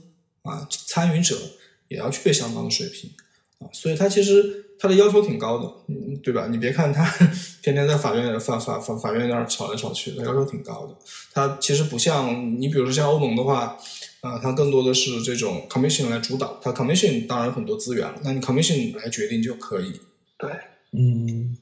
[0.43, 1.37] 啊参与者
[1.89, 3.11] 也要具备相当的水平
[3.59, 6.47] 啊，所以他其实他的要求挺高的，嗯，对吧？
[6.49, 7.05] 你别看他
[7.63, 10.95] 天天在法院法法法法院那儿吵来吵去，他要求挺高的。
[11.33, 13.77] 他其实不像你，比如说像欧盟的话，
[14.23, 20.01] 啊，它更多的是这种 commission 来主导，它 commission 当然有很多资源了，那你 commission 来决定就可以。
[20.37, 20.49] 对，
[20.93, 21.55] 嗯。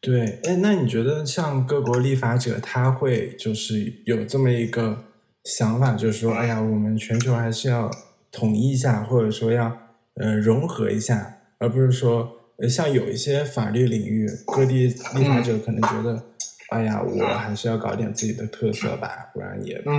[0.00, 5.04] 对，哎，那你觉得像各国立法者，他会就是有这么一个
[5.42, 7.90] 想法，就是说，哎呀，我们全球还是要
[8.30, 9.76] 统一一下，或者说要
[10.14, 16.22] 呃融合一下，而不是说，呃，像有一些法律领域，各地立法者可能觉得，
[16.68, 19.98] 哎呀，我还是要搞点自己的特色吧，不然也不行。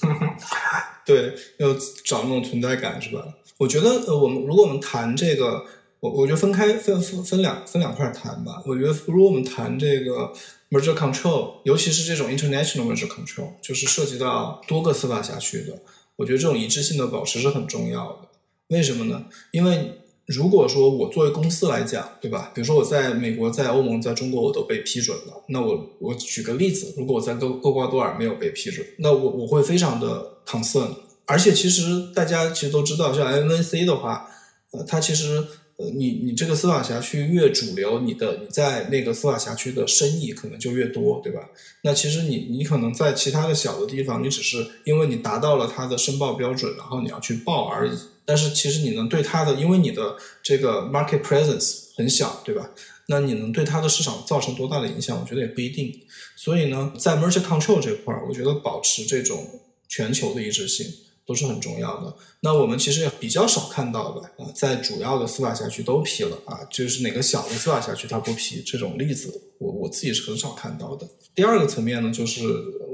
[1.04, 3.24] 对，要找那种存在感，是吧？
[3.58, 5.64] 我觉得，呃，我们如果我们谈这个。
[5.98, 8.62] 我我觉得分开分分分两分两块谈吧。
[8.66, 10.30] 我觉得如果我们谈这个
[10.70, 15.80] merger control，尤其是这种 international merger control，就是涉及到多个司法辖区的，
[16.16, 18.28] 我觉得这种一致性的保持是很重要的。
[18.68, 19.24] 为什么呢？
[19.52, 22.50] 因为如果说我作为公司来讲，对吧？
[22.54, 30.88] 比如说我在美国、在欧盟、在中国我都被批准了，那我我举个例子，如果我在厄厄瓜多尔没有被批准，那我我会非常的 concern。
[31.26, 34.28] 而且其实大家其实都知道，像 MNC 的话，
[34.72, 35.44] 呃，它其实。
[35.78, 41.50] 呃，你你这个司法辖区越主流，你的你在那个司法辖区的生意可能就越多，对吧？
[41.82, 47.92] 那其实你你可能在其他的小的地方，你只是因为你达到了它的申报标准，然后你要去报而已。
[48.24, 52.70] 但是其实你能对它的，因为你的这个 market presence 很小，对吧？
[53.08, 55.20] 那你能对它的市场造成多大的影响？
[55.20, 55.92] 我觉得也不一定。
[56.36, 59.46] 所以呢，在 merger control 这块儿，我觉得保持这种
[59.88, 60.86] 全球的一致性。
[61.26, 62.16] 都是很重要的。
[62.40, 71.08] 那我们其实也比较少看到的啊，在主要的司法辖区都批了啊，就是哪个小的司法辖区它不批这种例子，我我自己是很少看到的。
[71.34, 72.46] 第二个层面呢，就是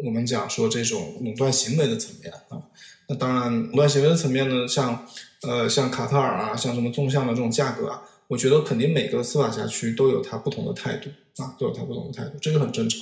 [0.03, 2.62] 我们讲说这种垄断行为的层面啊。
[3.09, 5.07] 那当然，垄断行为的层面呢，像
[5.42, 11.11] 呃像卡特尔啊，像什么纵向的这种价格啊，我觉得肯定每个司法辖区都有它不同的态度
[11.42, 13.01] 啊，都有它不同的态度，这个很正常。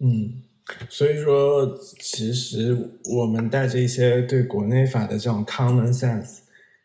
[0.00, 0.42] 嗯。
[0.88, 6.38] 所以说，其实我们带着一些对国内法的这种 common sense，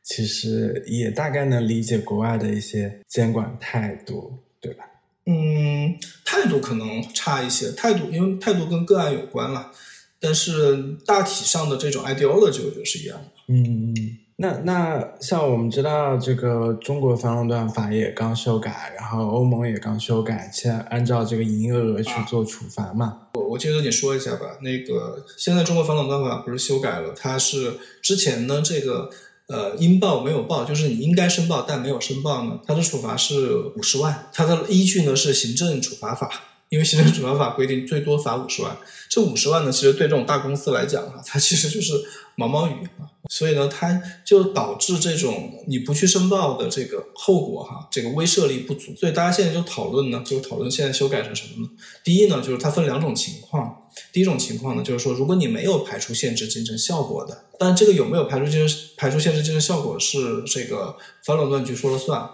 [0.04, 4.86] 其实也大概能理解国外的一些监管态度，对吧？
[5.26, 9.72] 嗯，态度可能差一些，态度因为态度跟个案有关了，
[10.20, 13.32] 但是大体上的这种 ideology 我觉得是一样的。
[13.48, 13.96] 嗯。
[14.42, 23.20] 那那像我们知道，这个中国反垄断法也刚修改，然后欧盟也刚修改，现在按照这个营业额去做处罚嘛。
[23.36, 24.58] 我我接着你说一下吧。
[24.62, 27.14] 那个现在中国反垄断法不是修改了？
[27.16, 29.12] 它是之前呢这个
[29.46, 34.28] 呃应报没有报，就是你应该申报但没有申报呢，它的处罚是五十万。
[34.34, 36.32] 它的依据呢是行政处罚法，
[36.72, 38.78] 因为行政处罚法规定最多罚五十万。
[39.10, 41.94] 这五十万呢，其实对这种大公司来讲啊，它其实就是
[42.36, 43.12] 毛毛雨啊。
[43.30, 48.96] 所以呢，它就导致这种你不去申报的这个后果哈，这个威慑力不足。
[48.96, 51.70] 所以大家现在就讨论呢，就讨论现在修改成什么呢？
[52.06, 53.84] 第一呢，就是它分两种情况。
[54.14, 62.30] 第一种情况呢，就是说如果你没有排除限制竞争效果的，但这个有没有排除竞争排除限制竞争效果是这个反垄断局说了算，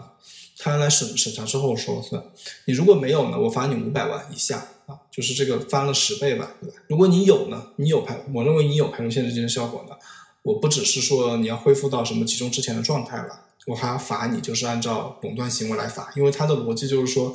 [0.57, 2.23] 他来审审查之后说了算。
[2.65, 6.75] 你如果没有呢，我罚你五百万以下啊，就是这个翻了十倍吧，对吧？
[6.87, 9.95] 如果你有呢，你有排，我认为你有排除限制竞争效果呢。
[10.43, 17.33] 我不只是说你要恢复到什么集中之前的状态了，我还要罚你，就是按照垄断行为来罚，因为它的逻辑就是说，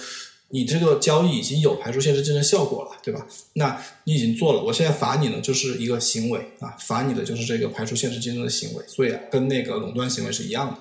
[0.49, 3.27] 你这个交易已经有排除限制竞争效果了，对吧？
[3.53, 10.79] 那你已经做了，我现在罚你呢，就是一个行为啊，罚你的就是这个排除限制竞争的行为，所以啊跟那个垄断行为是一样的，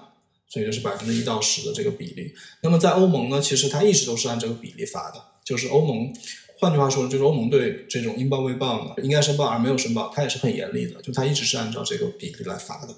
[0.52, 2.34] 所以就是百分之一到十的这个比例。
[2.62, 6.14] 那么在欧盟呢，其实它一直都是按这个比例罚的，就是欧盟。
[6.60, 12.94] 换句话说，就是欧盟对这种应报未报呢，应该申报而没有申报，它也是很严厉的，就它一直是按照这个比例来罚的。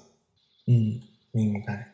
[0.66, 1.92] 嗯，明白。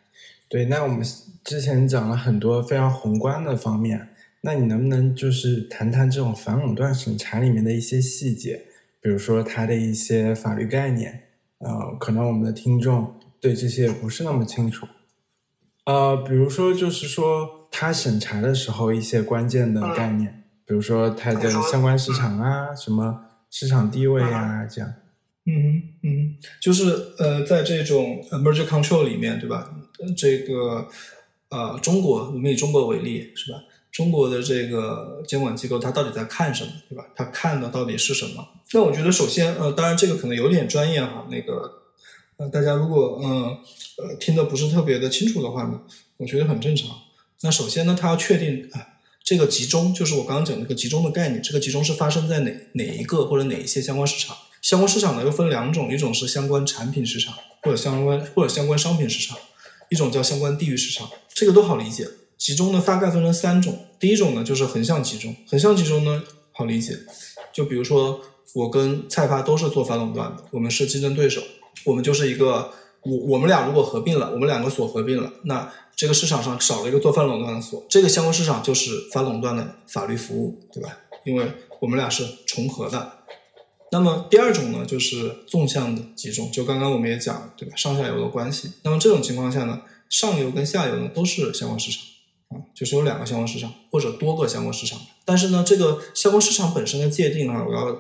[0.49, 1.07] 对，那我们
[1.45, 4.09] 之前讲了很多非常宏观的方面，
[4.41, 8.65] 那你能不能就是谈谈这种反垄断审查里面的一些细节，
[9.01, 11.29] 比如说它的一些法律概念？
[11.59, 14.89] 呃，可能我们的听众对这些也不是那么清楚。
[15.91, 20.37] 呃，比如说就是说他审查的时候一些关键的概念。
[20.67, 24.89] 比如说它的相关市场啊，什么市场地位啊，这样。
[25.45, 26.85] 嗯哼嗯，就是
[27.19, 29.69] 呃，在这种 merger control 里面，对吧？
[30.17, 30.87] 这个
[31.49, 33.59] 呃，中国我们以中国为例，是吧？
[33.91, 37.05] 中国的这个监管机构，它到底在看什么，对吧？
[37.17, 38.47] 它看的到底是什么？
[38.73, 41.80] 那我觉得，首先，呃，当然这个可能有点专业哈，那个，
[42.41, 43.31] 呃，大家如果嗯
[43.99, 45.83] 呃听得不是特别的清楚的话呢，
[46.17, 46.89] 我觉得很正常。
[47.43, 48.81] 那首先呢，它要确定啊，
[49.23, 54.35] 这个集中就是我刚刚讲那个集中的概念，这个集中是发生在哪哪一个或者哪一些相关市场？
[54.63, 59.37] 相关市场呢又分两种，一种是相关产品市场或者相关或者相关商品市场，
[59.91, 62.09] 一种叫相关地域市场，这个都好理解。
[62.39, 66.23] 集中呢大概分成三种，第一种呢就是横向集中，横向集中呢
[66.53, 66.97] 好理解，
[67.53, 68.23] 就比如说
[68.55, 71.43] 我跟菜发都是做反垄断的，我们是竞争对手，
[71.85, 80.97] 我们就是一个我我们俩如果合并了，我们两个所合并了，那这个市场上少了一个做反垄断的所，这个相关市场就是反垄断的法律服务，对吧？
[81.25, 83.13] 因为我们俩是重合的。
[83.93, 87.75] 那么第二种呢就是纵向的集中，就刚刚我们也讲了，对吧？
[87.77, 88.71] 上下游的关系。
[88.83, 92.03] 那么这种情况下呢，上游跟下游呢都是相关市场。
[92.51, 97.97] 啊，就是有两个相关市场或者多个相关市场，但是呢，这个相关市场本身的界定啊，我要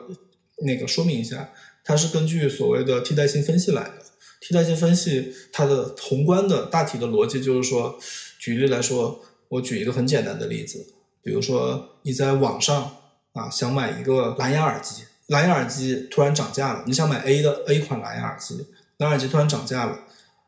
[0.64, 1.52] 那个说明一下，
[1.84, 3.94] 它是根据所谓的替代性分析来的。
[4.40, 7.98] 替代性分析它的宏观的大体的逻辑就是说，
[8.38, 10.86] 举例来说，我举一个很简单的例子，
[11.22, 12.96] 比如说你在网上
[13.32, 18.66] 啊想买一个蓝牙耳机，蓝牙耳机突然涨价了，你想买 A 的 A 款蓝牙耳机，
[18.96, 19.98] 蓝牙耳机突然涨价了，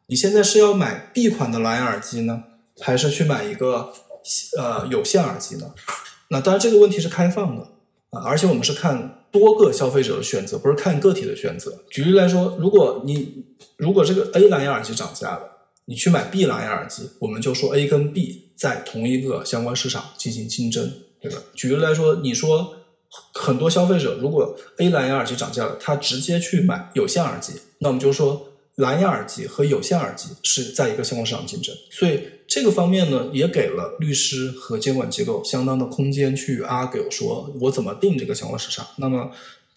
[0.07, 2.45] 你现在是要买 B 款的蓝牙耳机呢？
[2.81, 3.93] 还是去买一个
[4.57, 5.75] 呃有线耳机呢？
[6.29, 7.63] 那当然这个问题是开放的
[8.09, 11.83] 啊，而且我们是看多个消费者的选择，不是看个体的选择。
[11.91, 13.45] 举例来说，如果你
[13.77, 15.43] 如果这个 A 蓝牙耳机涨价了，
[15.87, 21.39] 你去买 B 蓝牙耳机，我们就说 A 跟 B 在同一个相关市场进行竞争，对吧？
[21.55, 22.75] 举例来说，你说
[23.35, 28.49] 很多消费者如果 A 蓝牙耳机涨价了，他直接去买有线耳机，那我们就说。
[28.77, 38.87] 蓝牙耳机和有线耳机是在一个相关市场竞争，所以这个方面呢，也给了律师和监管机构相当的空间去 argue，说我怎么定这个相关市场。
[38.97, 39.31] 那么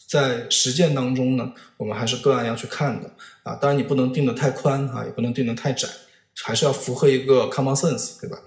[0.08, 3.12] 在实践当中呢，我们还是个案要去看的
[3.44, 3.56] 啊。
[3.56, 5.90] 当然你不能定的太宽啊，也不能定的太窄，
[6.42, 8.38] 还是要符合一个 common sense，对吧？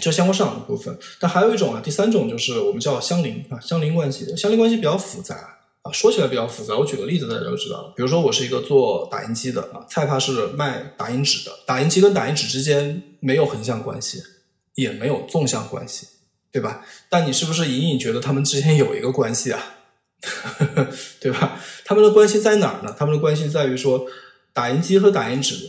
[0.00, 0.98] 这相关市场的部分。
[1.20, 5.58] 但还有一种啊，第三种就是我们叫相邻啊，相邻关系，相邻关系比较复杂。
[5.84, 7.92] 啊，说起来比较复杂，我举个例子大家就知道了。
[7.94, 11.52] 比如说，我是一个做打印机的啊，菜帕是卖打印纸的。
[11.66, 14.22] 打印机跟打印纸之间没有横向关系，
[14.76, 16.06] 也没有纵向关系，
[16.50, 16.86] 对吧？
[17.10, 19.62] 但你是不是隐隐觉得他们之间有一个关系啊？
[21.20, 21.60] 对吧？
[21.84, 22.96] 他们的关系在哪儿呢？
[22.98, 24.06] 他们的关系在于说，
[24.54, 25.68] 打印机和打印纸，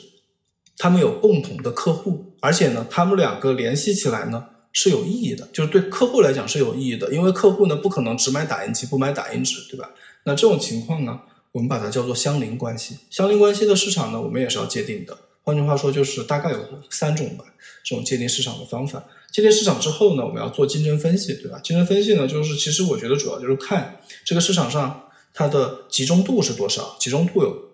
[0.77, 4.45] 他们有共同的客户，而且呢，他们两个联系起来呢。
[4.77, 9.89] 是有意义的，就是对客户来讲是有意义的，因为客户呢不可能只买打印机不买打印纸，对吧？
[10.25, 11.21] 那这种情况呢，
[11.53, 12.97] 我们把它叫做相邻关系。
[13.09, 15.17] 相邻关系的市场呢，我们也是要界定的。
[15.43, 16.59] 换句话说，就是大概有
[16.89, 17.45] 三种吧，
[17.83, 19.03] 这种界定市场的方法。
[19.31, 21.59] 界定市场之后呢，我们要做竞争分析，对吧？
[21.63, 27.65] 竞争分析呢，就是其实我觉得主要就是看这个市场上它的集中度是多少，集中度有。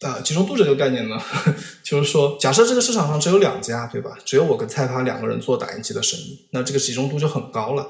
[0.00, 1.20] 啊，集中度这个概念呢，
[1.84, 4.16] 就是说，假设这个市场上只有两家，对吧？
[4.24, 7.86] 只有我跟蔡发两个人做打印机的生意，那这个集中度就很高了。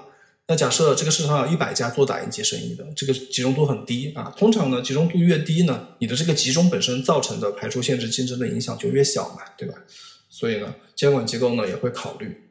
[0.51, 4.35] 那假设这个市场上有一百家做打印机生意的，这个集中度很低啊。
[4.37, 9.75] 通常呢，集中度越低呢，你的这个集中本身造成的排除限制竞争的影响就越小嘛，对吧？
[10.29, 12.50] 所以呢，监管机构呢也会考虑。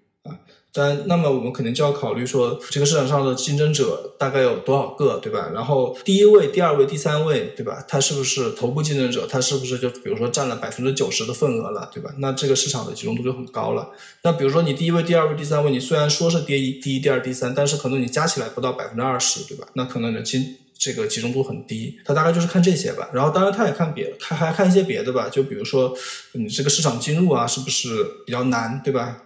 [0.72, 5.50] 但那么我们肯定就要考虑说，这个市场上的竞争者大概有多少个，对吧？
[5.52, 7.84] 然后第一位、第二位、第三位，对吧？
[7.88, 9.26] 他是不是头部竞争者？
[9.26, 12.14] 他是不是就比如说占了百分之九十的份额了，对吧？
[12.20, 13.90] 那这个市场的集中度就很高了。
[14.22, 19.68] 那比如说你第一位、第二位、第三位，你虽然说是第一、第一、第二、第三，但是可能你加起来不到百分之二十，对吧？
[19.74, 22.00] 那可能的集这个集中度很低。
[22.06, 23.10] 他大概就是看这些吧。
[23.12, 25.28] 然后当然他也看别的，看还看一些别的吧。
[25.30, 25.98] 就比如说
[26.34, 29.24] 你这个市场进入啊，是不是比较难，对吧？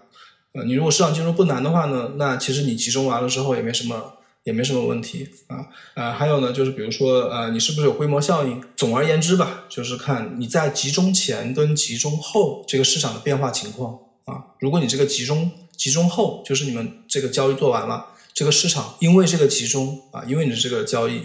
[0.54, 4.14] 呃，你如果市场进入不难的话呢，那其实你集中完了之后也没什么，
[4.44, 5.66] 也没什么问题啊。
[5.96, 8.62] 呃，还有呢，就是比如说，呃，你是不是有规模效应？
[8.76, 14.54] 总而言之吧，就是看你在集中前跟集中后这个市场的变化情况啊。
[14.60, 21.24] 如果你这个集中集中后，就是你们这个交易做完了，这个市场因为这个集中啊，因为你的这个交易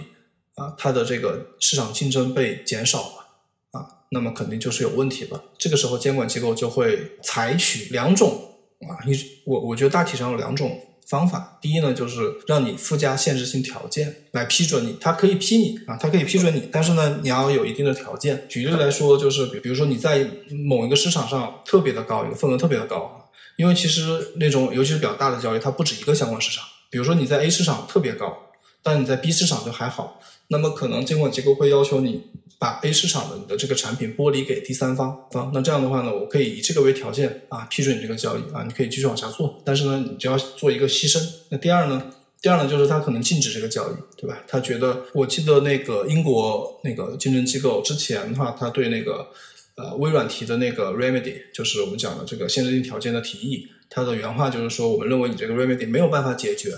[0.54, 5.44] 啊，它的这个市场竞争被减少了啊，那么肯定就是有问题了。
[5.58, 8.46] 这个时候监管机构就会采取两种。
[8.86, 9.12] 啊，你
[9.44, 11.58] 我我觉得大体上有两种方法。
[11.60, 18.44] 第一呢，就是让你附加限制性条件来批准你，它可以批你啊，它可以批准你，但是呢，你要有一定的条件。
[18.48, 20.28] 举例来说，就是比如说你在
[20.66, 26.64] 某一个市场上特别的高，一个份额特别的高，因为其实那种尤其是比较大的交易，它不止一个相关市场。
[26.90, 28.50] 比如说你在 A 市场特别高，
[28.82, 32.22] 但你在 B 市场就还好，那么可能监管机构会要求你
[32.58, 35.50] 把 A 市场的你的这个产品剥离给第三方方。
[35.54, 39.62] 那这样的话呢，我可以以这个为条件啊，批准你这个交易啊，你可以继续往下做。
[39.64, 41.20] 但是呢，你就要做一个牺牲。
[41.50, 42.12] 那第二呢？
[42.40, 44.44] 第二呢，就是他可能禁止这个交易，对吧？
[44.46, 49.26] 他觉得，我记得那个英国那个竞争机构之前的话，他对那个
[49.74, 56.70] 呃微软提的那个 remedy，就是我们讲的这个限制性条件的提议，他的原话就是说，我们认为你这个 remedy 没有办法解决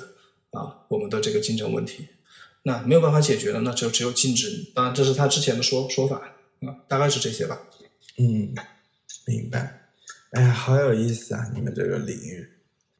[0.52, 2.06] 啊我们的这个竞争问题，
[2.62, 4.72] 那没有办法解决的，那就只有禁止你。
[4.74, 6.16] 当然，这是他之前的说说法
[6.60, 7.58] 啊，大概是这些吧。
[8.18, 8.54] 嗯，
[9.26, 9.80] 明白。
[10.32, 12.46] 哎呀，好有意思啊，你们这个领域。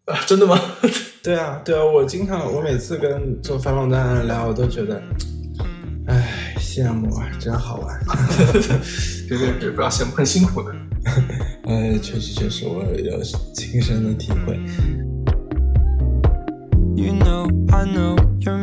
[0.06, 0.58] 啊，真的吗？
[1.22, 5.00] 对啊，对啊，我经常，我每次跟做反垄断的人聊，我都觉得，
[6.06, 8.00] 哎，羡慕啊，真好玩。
[9.28, 10.74] 别别别，不要羡慕，很辛苦的。
[11.68, 13.22] 哎，确实确实，我有
[13.54, 14.58] 亲身的体会。
[16.96, 18.58] You know, I know you're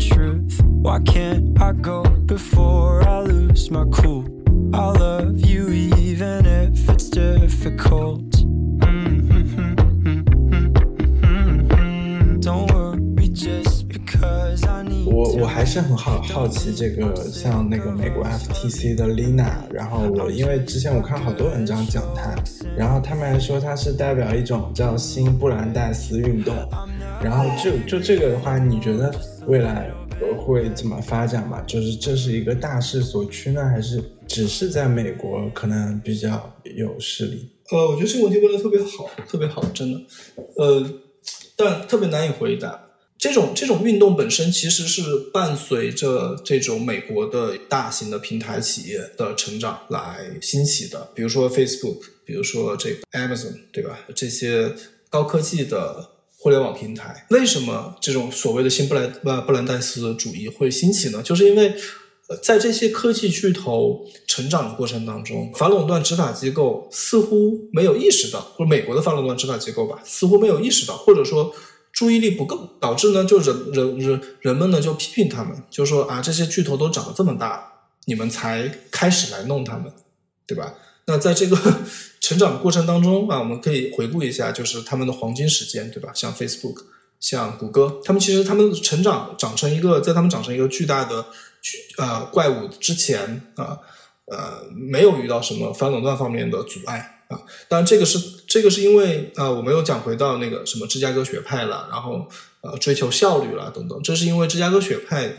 [0.00, 0.60] truth.
[0.82, 4.24] Why can't I go before I lose my cool?
[4.72, 8.24] I love you even if it's difficult.
[15.06, 22.34] 我我还是很好好奇这个像那个美国 FTC 的 Lina，然后我因为之前我看好多文章讲它，
[22.76, 26.54] 然后他们还说它是代表一种叫新布兰代斯运动，
[27.22, 29.14] 然后就就这个的话，你觉得
[29.50, 29.90] 未来
[30.38, 31.60] 会怎么发展嘛？
[31.62, 37.50] 就是这是一个大势所趋呢，还是只是在美国可能比较有势力？
[37.72, 40.00] 呃，我觉得这个问题问的特别好，特别好，真的，
[40.54, 40.88] 呃，
[41.56, 42.86] 但特别难以回答。
[43.18, 53.98] 这种这种运动本身其实是伴随着这种美国的大型的平台企业的成长来兴起的，比如说 Facebook，比如说这个 Amazon，对吧？
[54.14, 54.72] 这些
[55.10, 56.09] 高科技的
[56.40, 61.22] 互联网平台，为什么这种所谓的新布莱布布兰代斯主义会兴起呢？
[61.22, 61.74] 就是因为
[62.42, 71.54] 在这些科技巨头成长的过程当中，反垄断执法机构似乎没有意识到，或者美国的反垄断执法机构吧，似乎没有意识到，或者说。
[71.92, 77.68] 注意力不够，导致呢，就人人人人们呢就批评他们，就说啊，这些巨头都长得这么大，
[78.04, 79.92] 你们才开始来弄他们，
[80.46, 80.72] 对吧？
[81.06, 81.56] 那在这个
[82.20, 86.12] 成长过程当中啊，我们可以回顾一下，就是他们的黄金时间，对吧？
[86.14, 86.84] 像 Facebook，
[87.18, 91.24] 像谷歌，他们其实他们成长长成一个，在他们长成一个巨大的
[91.62, 93.78] 巨呃怪物之前啊，
[94.26, 97.16] 呃，没有遇到什么反垄断方面的阻碍。
[97.30, 98.18] 啊，当然这个是
[98.48, 102.28] 这个是因为啊，我们又讲回到那个什么芝加哥学派了，然后
[102.60, 105.36] 呃追求效率了等等，这是因为芝加哥学派的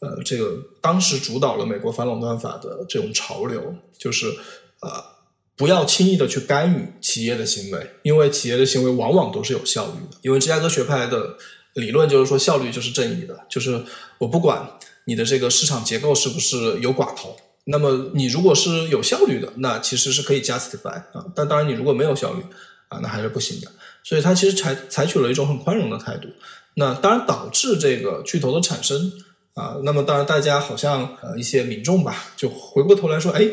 [0.00, 4.26] 呃这个当时主导了美国反垄断法的这种潮流，就是
[4.80, 5.04] 呃
[5.62, 11.36] 不要轻易的去干预企业的行为，因为企业的行为往往都是有效率的，因为芝加哥学派的
[11.74, 13.80] 理论就是说效率就是正义的，就是
[14.18, 14.68] 我不管
[15.04, 17.36] 你的这个市场结构是不是有寡头。
[17.66, 22.42] 那么你如果是有效率的，那其实是可以 justify 啊，但当然你如果没有效率
[22.88, 23.70] 啊，那还是不行的。
[24.02, 26.26] 所以它其实采采取了一种很宽容的态度。
[26.74, 29.12] 那当然导致这个巨头的产生
[29.54, 33.46] 啊，那么当然大家好像呃一些民众吧，就回过头来说，哎，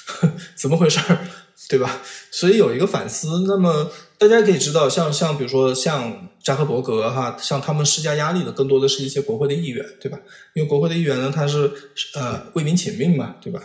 [0.54, 1.26] 怎么回事儿？
[1.68, 2.00] 对吧？
[2.30, 3.44] 所以有一个反思。
[3.46, 10.16] 那么大家可以知道，像像比如说像扎克伯格哈，像他们施加压力的更多的是一些国会的议员，对吧？
[10.54, 11.68] 因为国会的议员呢，他是
[12.14, 13.60] 呃为民请命嘛，对吧？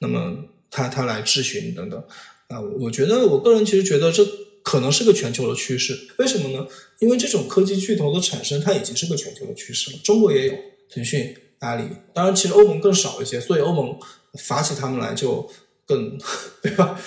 [0.00, 0.36] 那么
[0.70, 2.02] 他他来质询等等
[2.48, 4.26] 啊，我觉得我个人其实觉得这
[4.64, 5.96] 可能是个全球的趋势。
[6.18, 6.66] 为什么呢？
[6.98, 9.98] 因为这种科技巨头的产生，它已经是个全球的趋势了。
[10.02, 10.54] 中国也有
[10.90, 13.96] 腾讯、阿里，当然其实欧盟更少一些，所以欧盟
[14.40, 15.48] 发起他们来就。
[15.86, 16.18] 更
[16.62, 17.00] 对吧？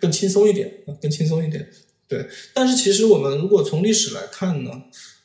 [0.00, 1.70] 更轻松一点更轻松一点。
[2.08, 4.82] 对，但是其实我们如果从历史来看呢，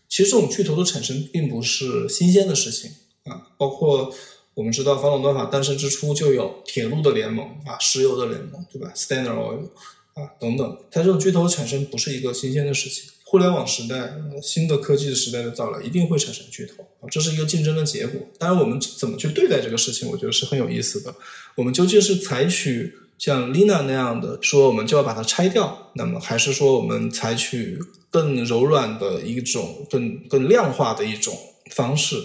[0.07, 2.91] 其实这种巨头的产生并不是新鲜的事情
[3.23, 3.49] 啊。
[3.57, 4.13] 包括
[4.53, 9.65] 我们知道反垄断法诞生之初就有铁路的联盟啊，石油的联盟，对吧？Standard Oil
[10.13, 13.09] 啊等等，它这种巨头的产生不是一个新鲜的事情。
[13.29, 18.21] 互联网时代，新的科技时代的到来，一定会产生巨头啊，这是一个竞争的结果。
[18.39, 21.13] 当然，我们怎么去对待这个事情，我觉得是很有意思的。
[21.55, 27.77] 我们究竟是采取像 Lina 那样的，说我们就要把它拆掉，那么还是说我们采取
[28.09, 31.37] 更柔软的一种、更更量化的一种
[31.71, 32.15] 方式？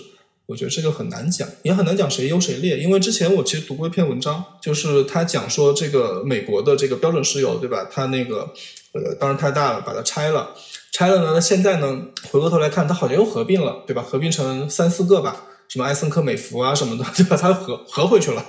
[0.47, 2.79] 我觉得这个很难讲，也很难讲谁优谁劣。
[2.79, 7.89] 因为之前我其实读过一篇文章，就是他讲说这个美国的这个标准石油，对吧？
[7.91, 8.53] 它那个
[8.93, 10.55] 呃，当然太大了，把它拆了。
[10.93, 11.33] 拆了呢？
[11.35, 12.01] 那现在呢？
[12.31, 14.03] 回过头来看，它好像又合并了，对吧？
[14.03, 18.45] 合并成三四个吧，什么埃森克美孚啊什么的，就把它合合回去了。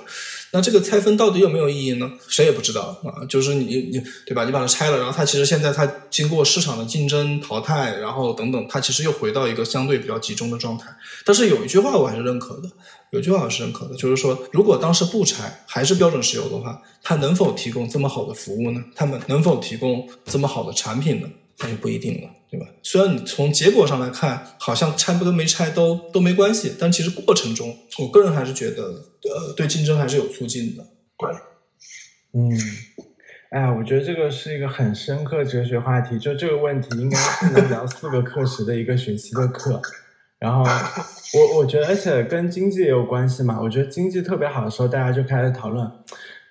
[0.52, 2.12] 那这个拆分到底有没有意义呢？
[2.28, 3.24] 谁也不知道啊。
[3.28, 4.44] 就是你你对吧？
[4.44, 10.94] 你把它拆了，然后它其实现在它经过市场的竞争淘汰，然后等等，它其实又回到一个相对比较集中的状态。
[11.24, 12.68] 但是有一句话我还是认可的，
[13.10, 18.84] 有一句话我是认可的，就是说，如果当时不拆，还是标准石油的话，它能否提供这么好的服务呢？
[18.94, 21.28] 他们能否提供这么好的产品呢？
[21.60, 22.66] 那就不一定了，对吧？
[22.82, 30.84] 虽然你从结果上来看，好像拆不跟没拆都都没关系，但其实过程中，我个人还是觉得，呃，对竞争还是有促进的。
[31.16, 31.30] 对，
[32.32, 32.50] 嗯，
[33.50, 39.80] 哎呀，我觉得这个是一个很深刻哲学话题，就这个问题应该是能聊四个课时的一个学期的课。
[40.40, 43.58] 然后我我觉得，而且跟经济也有关系嘛。
[43.62, 45.90] 我觉得经济特别好的时候，大家就开始讨论，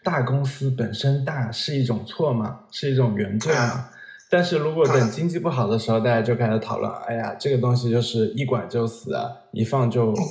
[0.01, 2.61] 大公司本身大是一种错吗？
[2.71, 3.89] 是一种原罪吗？
[4.33, 9.15] 但是如果等经济不好的时候，大家就开始讨论，哎呀，这个东西就是一管就死，
[9.51, 10.21] 一放就就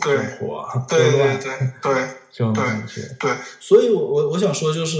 [0.41, 1.95] 火，对对对对，
[2.33, 3.01] 这种感觉。
[3.21, 3.31] 对，
[3.61, 4.99] 所以，我我我想说就是，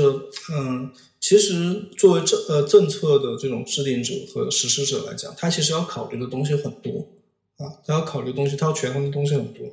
[0.57, 0.89] 嗯，
[1.19, 7.05] 其实作为政呃政策的这种制定者和实施者来讲，他其实要考虑的东西很多
[7.59, 9.67] 啊，他要考虑东西，他要权衡的东西很多，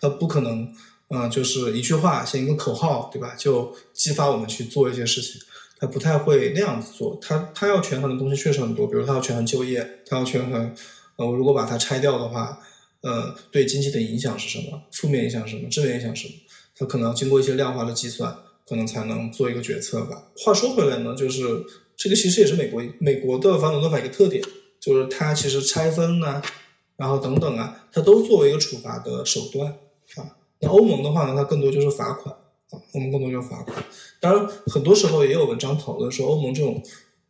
[0.00, 0.68] 他不可能，
[1.10, 3.36] 嗯，就是一句话，像一个口号，对吧？
[3.38, 5.40] 就激发我们去做一些事情。
[5.82, 10.72] 他不太会那样子做，他他要权衡的东西确实很多，比如他要权衡就业，他要权衡，
[11.16, 12.60] 呃，我如果把它拆掉的话，
[13.00, 14.80] 呃，对经济的影响是什么？
[14.92, 15.68] 负面影响是什么？
[15.68, 16.34] 正面影响是什么？
[16.76, 18.32] 他可能要经过一些量化的计算，
[18.64, 20.28] 可能才能做一个决策吧。
[20.36, 21.42] 话说回来呢，就是
[21.96, 24.40] 这个其实也是美国美国的反垄断法一个特点，
[24.78, 26.40] 就是它其实拆分呢，
[26.94, 29.66] 然后等等啊，它都作为一个处罚的手段
[30.14, 30.36] 啊。
[30.60, 32.32] 那欧盟的话呢，它更多就是罚款。
[32.94, 33.84] 我们更多就是罚款，
[34.22, 36.80] 当然很多时候也有文章讨论说，欧盟这种，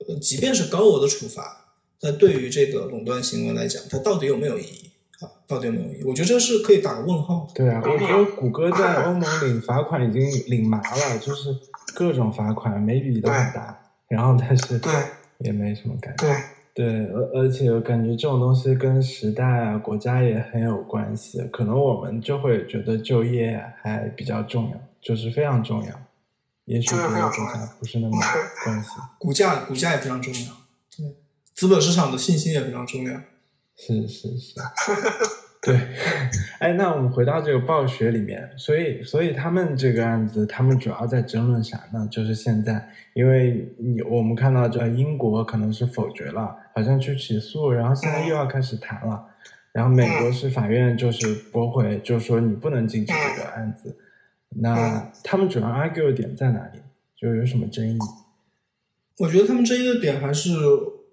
[0.07, 1.72] 呃，即便是高额的处罚，
[2.03, 4.90] 那对于这个垄断行为来讲，它到底有没有意义
[5.20, 5.24] 啊？
[5.47, 6.05] 到底有没有意义？
[6.05, 7.49] 我觉得这是可以打个问号。
[7.55, 11.57] 对啊，我觉得谷歌在欧盟领罚款已经领麻了， 就是
[11.95, 14.93] 各种罚款，每笔都很大，然后但是对
[15.38, 16.26] 也没什么感觉。
[16.26, 16.36] 对
[16.74, 24.76] 对，而而且我感觉这种东西跟时代啊、国家也很有关系，可能我们就会觉得就业还比较重要。
[25.03, 25.88] 就是非常重要，
[26.66, 28.16] 也许别的国家不是那么
[28.64, 28.90] 关系。
[29.18, 30.52] 股价，股价也非常重要。
[30.96, 31.16] 对，
[31.54, 33.20] 资本市场的信心也非常重要。
[33.76, 34.54] 是是是，
[35.62, 35.76] 对。
[36.60, 42.06] 哎，那我们回到这个暴雪里面，所以所以他们这个案子，他们主要在争论啥呢？
[42.10, 49.24] 就是现在，因为你我们看到这英国可能是否决了，好像去起诉，然后现在又要开始谈了，
[49.72, 53.96] 然后美国是法院就是驳回，就是说你不能进行这个案子。
[54.57, 56.78] 那他们主要 argue 的点在哪里？
[57.20, 57.96] 就有什么争议？
[59.18, 60.50] 我觉得他们争议的点还是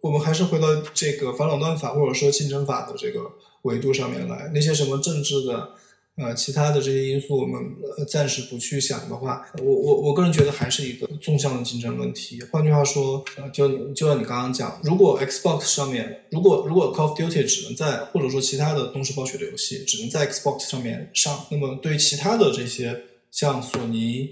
[0.01, 3.31] 我们还是回到这个反垄断法或者说竞争法的这个
[3.61, 4.49] 维度上面来。
[4.51, 5.69] 那些什么政治的
[6.15, 7.61] 呃其他的这些因素，我们
[8.07, 12.41] 暂时不去想的话，我我我个人觉得还是一个纵向的竞争问题。
[12.51, 13.23] 换句话说，
[13.53, 23.03] 就就像你刚刚讲，如果 Xbox 上面，如果如果 Call of Duty 只能在或者说其他的东视暴雪的游戏只能在 Xbox 上面上，那么对其他的这些。
[23.31, 24.29] 像索尼，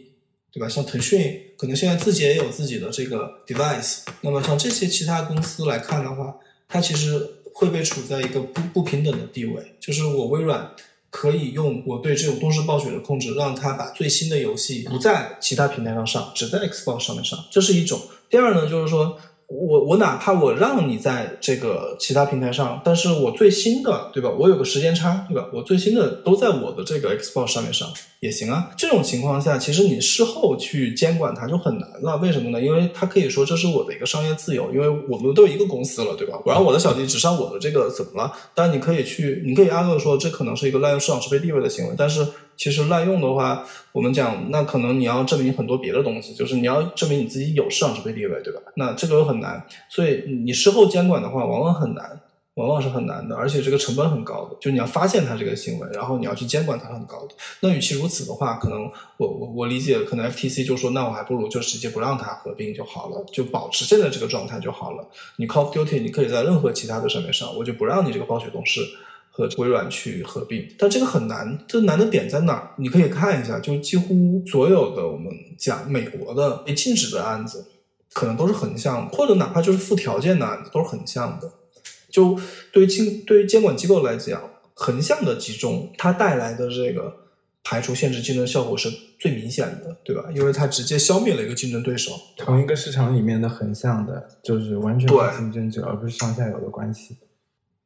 [0.51, 0.67] 对吧？
[0.67, 3.99] 像腾讯，可能现在自己也有自己的这个 device。
[4.21, 6.35] 那么像这些其他公司来看的话，
[6.67, 7.19] 它其实
[7.53, 9.75] 会被处在一个不不平等的地位。
[9.79, 10.71] 就是我微软
[11.09, 17.99] 可以用我对这种动视暴雪的控制，让它把最新的游戏不在其他平台上上，只在 Xbox 上面上，这是一种。
[18.29, 19.17] 第二呢，就是说。
[19.47, 24.29] 我我哪怕我让你在这个其他平台上，但是我最新的，对吧？
[24.37, 25.47] 我有个时间差，对吧？
[25.53, 27.87] 我最新的都在我的这个 Xbox 上面上
[28.19, 28.69] 也行啊。
[28.77, 32.17] 这种情况下，其实你事后去监管它就很难了。
[32.17, 32.61] 为什么呢？
[32.61, 36.37] 因为它可以说这是我的一个商业自由，因为我们都一个公司了，对吧？
[36.45, 38.29] 我让我的小弟只上我的这个怎么了？
[38.53, 42.27] 当然你可以去，你可以阿乐说这可能是一个滥用市场支配地位的行为，但是。
[42.57, 48.59] 其实滥用的话，我们讲，那可能你要证明很多别的东西，就是你要证明你自己有市场支配地位，对吧？
[48.75, 52.19] 那这个又很难，所以你事后监管的话，往往很难，
[52.55, 57.35] 往往是很难的，而且这个成本很高的，就你要发现他这个行为，然后你要去监管他很高的。
[57.59, 65.07] 那与其如此的话，可能我我我理解，可能 FTC 就说，那我还不如就直接不让它合并就好了，就保持现在这个状态就好了。
[65.35, 68.81] 你 Call of Duty 你可以在任何其他的上面上，我就不让你这个暴雪董事。
[69.37, 71.59] 和微软去合并，但这个很难。
[71.67, 72.71] 这难的点在哪儿？
[72.77, 77.63] 你可以看一下，就几乎所有的我们讲美国的被禁止的案子，
[78.13, 81.51] 可能都是横向，或者哪怕就是附条件的案子都是横向的。
[82.09, 82.35] 就
[82.73, 84.41] 对于监对于监管机构来讲，
[84.73, 87.15] 横向的集中，它带来的这个
[87.63, 90.25] 排除限制竞争效果是最明显的，对吧？
[90.33, 92.13] 因为它直接消灭了一个竞争对手。
[92.37, 97.15] 同一个市场里面的横向的，就是完全是竞争者，而不是上下游的关系。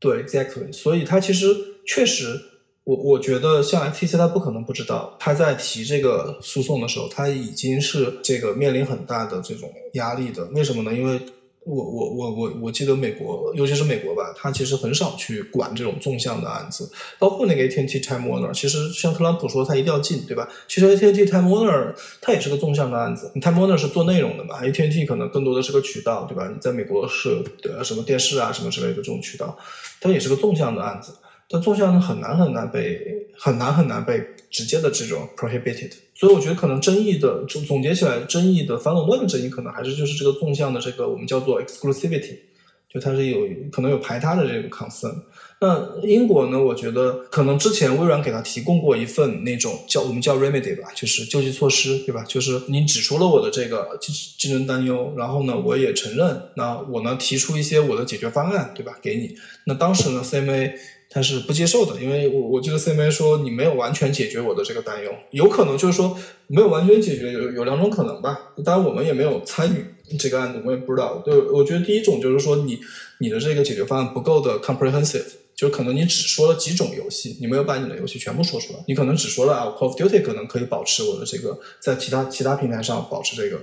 [0.02, 0.74] 对，exactly。
[0.74, 1.47] 所以他其实
[1.86, 2.38] 确实
[2.84, 10.43] 我我觉得像 FTC 他不可能不知道，他在提这个诉讼的时候，他已经是这个面临很大的这种压力的。
[10.56, 10.91] 为什么呢？
[10.93, 11.22] 因为
[11.64, 16.89] 我我我我我记得美国，尤其是美国吧，他其实很少去管这种纵向的案子，
[17.20, 20.49] 包括那个 AT&T Time Warner，其实像特朗普说他一定要进，对吧？
[20.68, 26.47] 其实 AT&T Time Warner 它也是个纵向的案子，Time Warner 是做内容的嘛，AT&T 可能更多的是个渠道，对吧？
[26.51, 29.55] 你在美国是呃什么电视啊什么之类的这种渠道，
[29.99, 31.14] 它也是个纵向的案子。
[31.53, 42.36] 但纵向很难很难被很难很难被直接的这种 prohibited，所以我觉得可能争议的总总结起来，争议的反垄断的争议可能还是就是这个纵向的这个我们叫做 exclusivity，
[42.88, 43.39] 就它是有
[43.72, 45.16] 可能有排他的这个 concern。
[45.60, 52.24] 那英国呢，我觉得可能之前微软给他提供过一份那种叫我们叫 remedy 吧，就是救济措施，对吧？
[52.28, 59.00] 就是你指出了我的这个竞竞争担忧，然后呢，我也承认，那我呢提出一些我的解决方案，对吧？
[59.02, 59.36] 给你。
[59.66, 60.74] 那当时呢，CMA。
[61.14, 68.53] 他是不接受的，因为我我记得 CMA 说你没有完全解决我的这个担忧，有可能就是说没有完全解决，有有两种可能吧。
[68.64, 71.22] 当然我们也没有参与这个案子，我也不知道。
[71.26, 72.80] 对，我觉得第一种就是说你
[73.20, 83.59] 你的这个解决方案不够的 comprehensive，就可能你只说了几种游戏，你没有把你的游戏全部说出来，你可能只说了啊，Call of Duty 可能可以保持我的这个在其他其他平台上保持这个。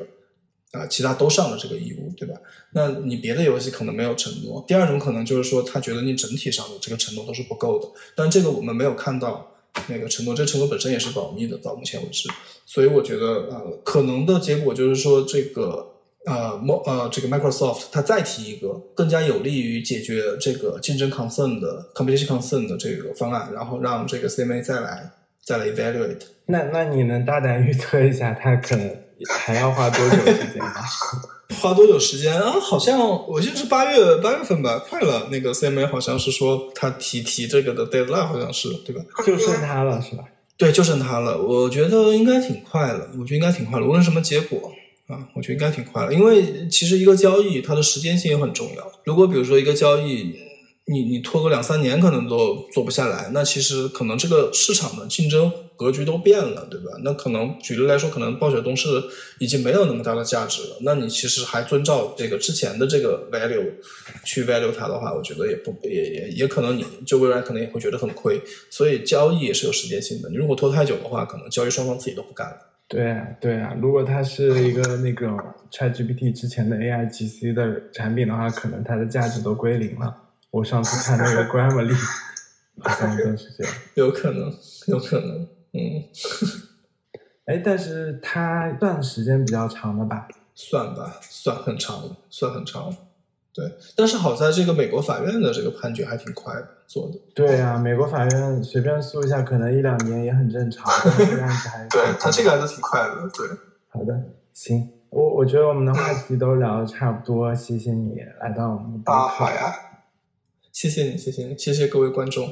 [0.72, 2.34] 啊，其他都上了这个义务，对吧？
[2.72, 4.62] 那你别的游戏可能没有承诺。
[4.68, 7.88] 第二种可能就是说，他觉得你整体上的这个承诺都是不够的。
[8.14, 9.50] 但这个我们没有看到
[9.88, 12.28] 那个承诺，这承诺本身也是保密的，到目前为止。
[12.66, 15.86] 所以我觉得，呃，可能的结果就是说，这个
[16.26, 25.10] 呃，莫呃，这个 Microsoft 它再提一个更加有利于解决这个竞争 concern 的 competition concern 的这个方案，然后让这个 CMA 再来
[25.42, 26.20] 再来 evaluate。
[26.44, 29.07] 那那你能大胆预测一下，他可能？
[29.26, 30.62] 还要花多久时间？
[31.60, 32.52] 花多久时间啊？
[32.60, 35.28] 好像我记得是八月八月份吧，快了。
[35.30, 39.02] 那个 CMA 好像是说他提提这个的 deadline 好像是对吧？
[39.26, 40.24] 就剩他了是吧？
[40.56, 41.40] 对，就剩他了。
[41.40, 43.86] 我觉得应该挺快了，我觉得应该挺快了。
[43.86, 44.72] 无论什么结果
[45.08, 46.12] 啊，我觉得应该挺快了。
[46.12, 48.92] 因为其实一个交易它的时间性也很重要。
[49.04, 50.34] 如果比如说一个交易，
[50.88, 56.86] 你你拖个两三年可能都做不下来，那其实可能这个市场的竞争格局都变了，对吧？
[57.04, 58.88] 那可能举例来说，可能暴雪东视
[59.38, 60.78] 已经没有那么大的价值了。
[60.80, 63.70] 那你其实还遵照这个之前的这个 value
[64.24, 68.40] 去 value 它的话，我觉得也不也也也可能你就未来可能也会觉得很亏。
[68.70, 72.56] 所以交易也是有时间性的，你如果拖太久的话，可能交易双方自己都不干了。
[72.88, 75.26] 对啊，对啊，如果它是一个那个
[75.70, 80.24] ChatGPT 之前的 AIGC 的产品的话，可能它的价值都归零了。
[80.50, 81.94] 我上次看那个 Grammarly，
[82.82, 83.72] 好像都是这样。
[83.94, 84.52] 有可能，
[84.86, 86.04] 有可能，嗯。
[87.46, 90.28] 哎，但是它算时间比较长的吧？
[90.54, 92.96] 算吧，算很长了，算很长了。
[93.54, 97.18] 对，但是好在这个美国法院的这个判决还挺快的，做的。
[97.34, 100.84] 对啊，美国法院随便诉一下，可能一两年也很正常。
[101.16, 103.48] 这个案子还对他这个还是挺快的，对。
[103.90, 104.14] 好的，
[104.52, 109.74] 行，我我觉得我们的话题都聊的差不多，谢谢你来到我们的啊，好呀。
[110.78, 112.48] 谢谢你，谢谢你，谢谢各位观众。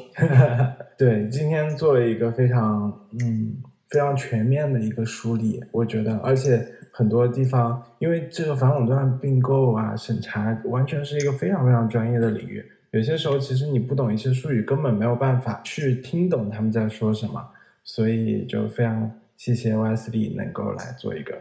[0.98, 3.54] 对，今天做了一个非常嗯
[3.88, 12.64] 非常全面的一个梳理，我觉得，而且很多地方，因为这个反垄断并购啊审查，完全是一个非常非常专业的领域。
[12.90, 17.40] 有些时候，其实你不懂一些术语，根本没有办法去听懂他们在说什么。
[17.84, 21.32] 所以，就非常谢谢 YSD 能够来做一个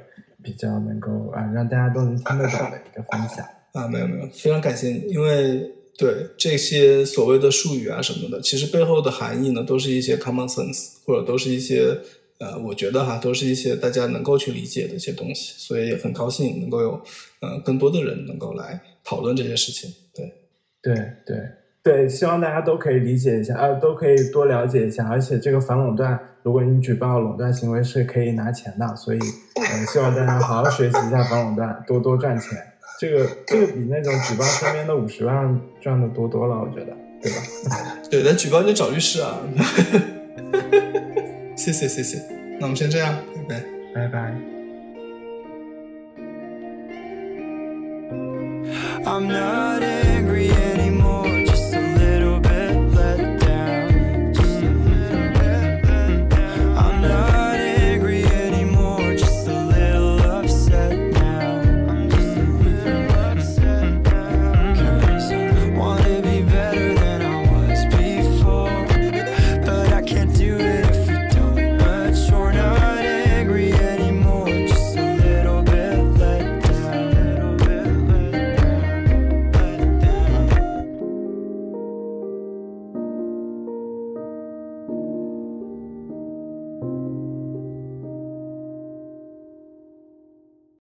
[0.43, 3.43] 比较能够啊让大家都能听得懂的一个分享。
[3.73, 5.67] 啊，没有没有，非常感谢你，因为。
[5.97, 11.97] 对这些所谓的术语啊什么的，其实背后的含义呢，都是一些 common sense，或者都是一些
[12.39, 15.53] 呃，我觉得哈，都是一些大家能够去理解的一些东西。
[15.57, 17.01] 所以也很高兴能够有
[17.39, 19.89] 呃更多的人能够来讨论这些事情。
[20.13, 20.33] 对，
[20.81, 21.37] 对对
[21.81, 25.07] 对，希望大家都可以理解一下，呃，都可以多了解一下。
[25.07, 29.19] 而且这个反垄断，如果你举报垄断行为是可以拿钱的，所以
[29.55, 32.51] 呃，希望大家好好学习一下反垄断，多多赚钱。
[32.99, 37.37] 这个这个比那种举报身边的五十万赚的多多了，我觉得，对吧？
[38.09, 39.39] 对，来举报就找律师啊。
[41.55, 42.17] 谢谢谢谢，
[42.59, 43.15] 那我们先这样，
[43.47, 43.59] 拜
[43.93, 44.35] 拜拜拜。
[49.05, 49.83] I'm not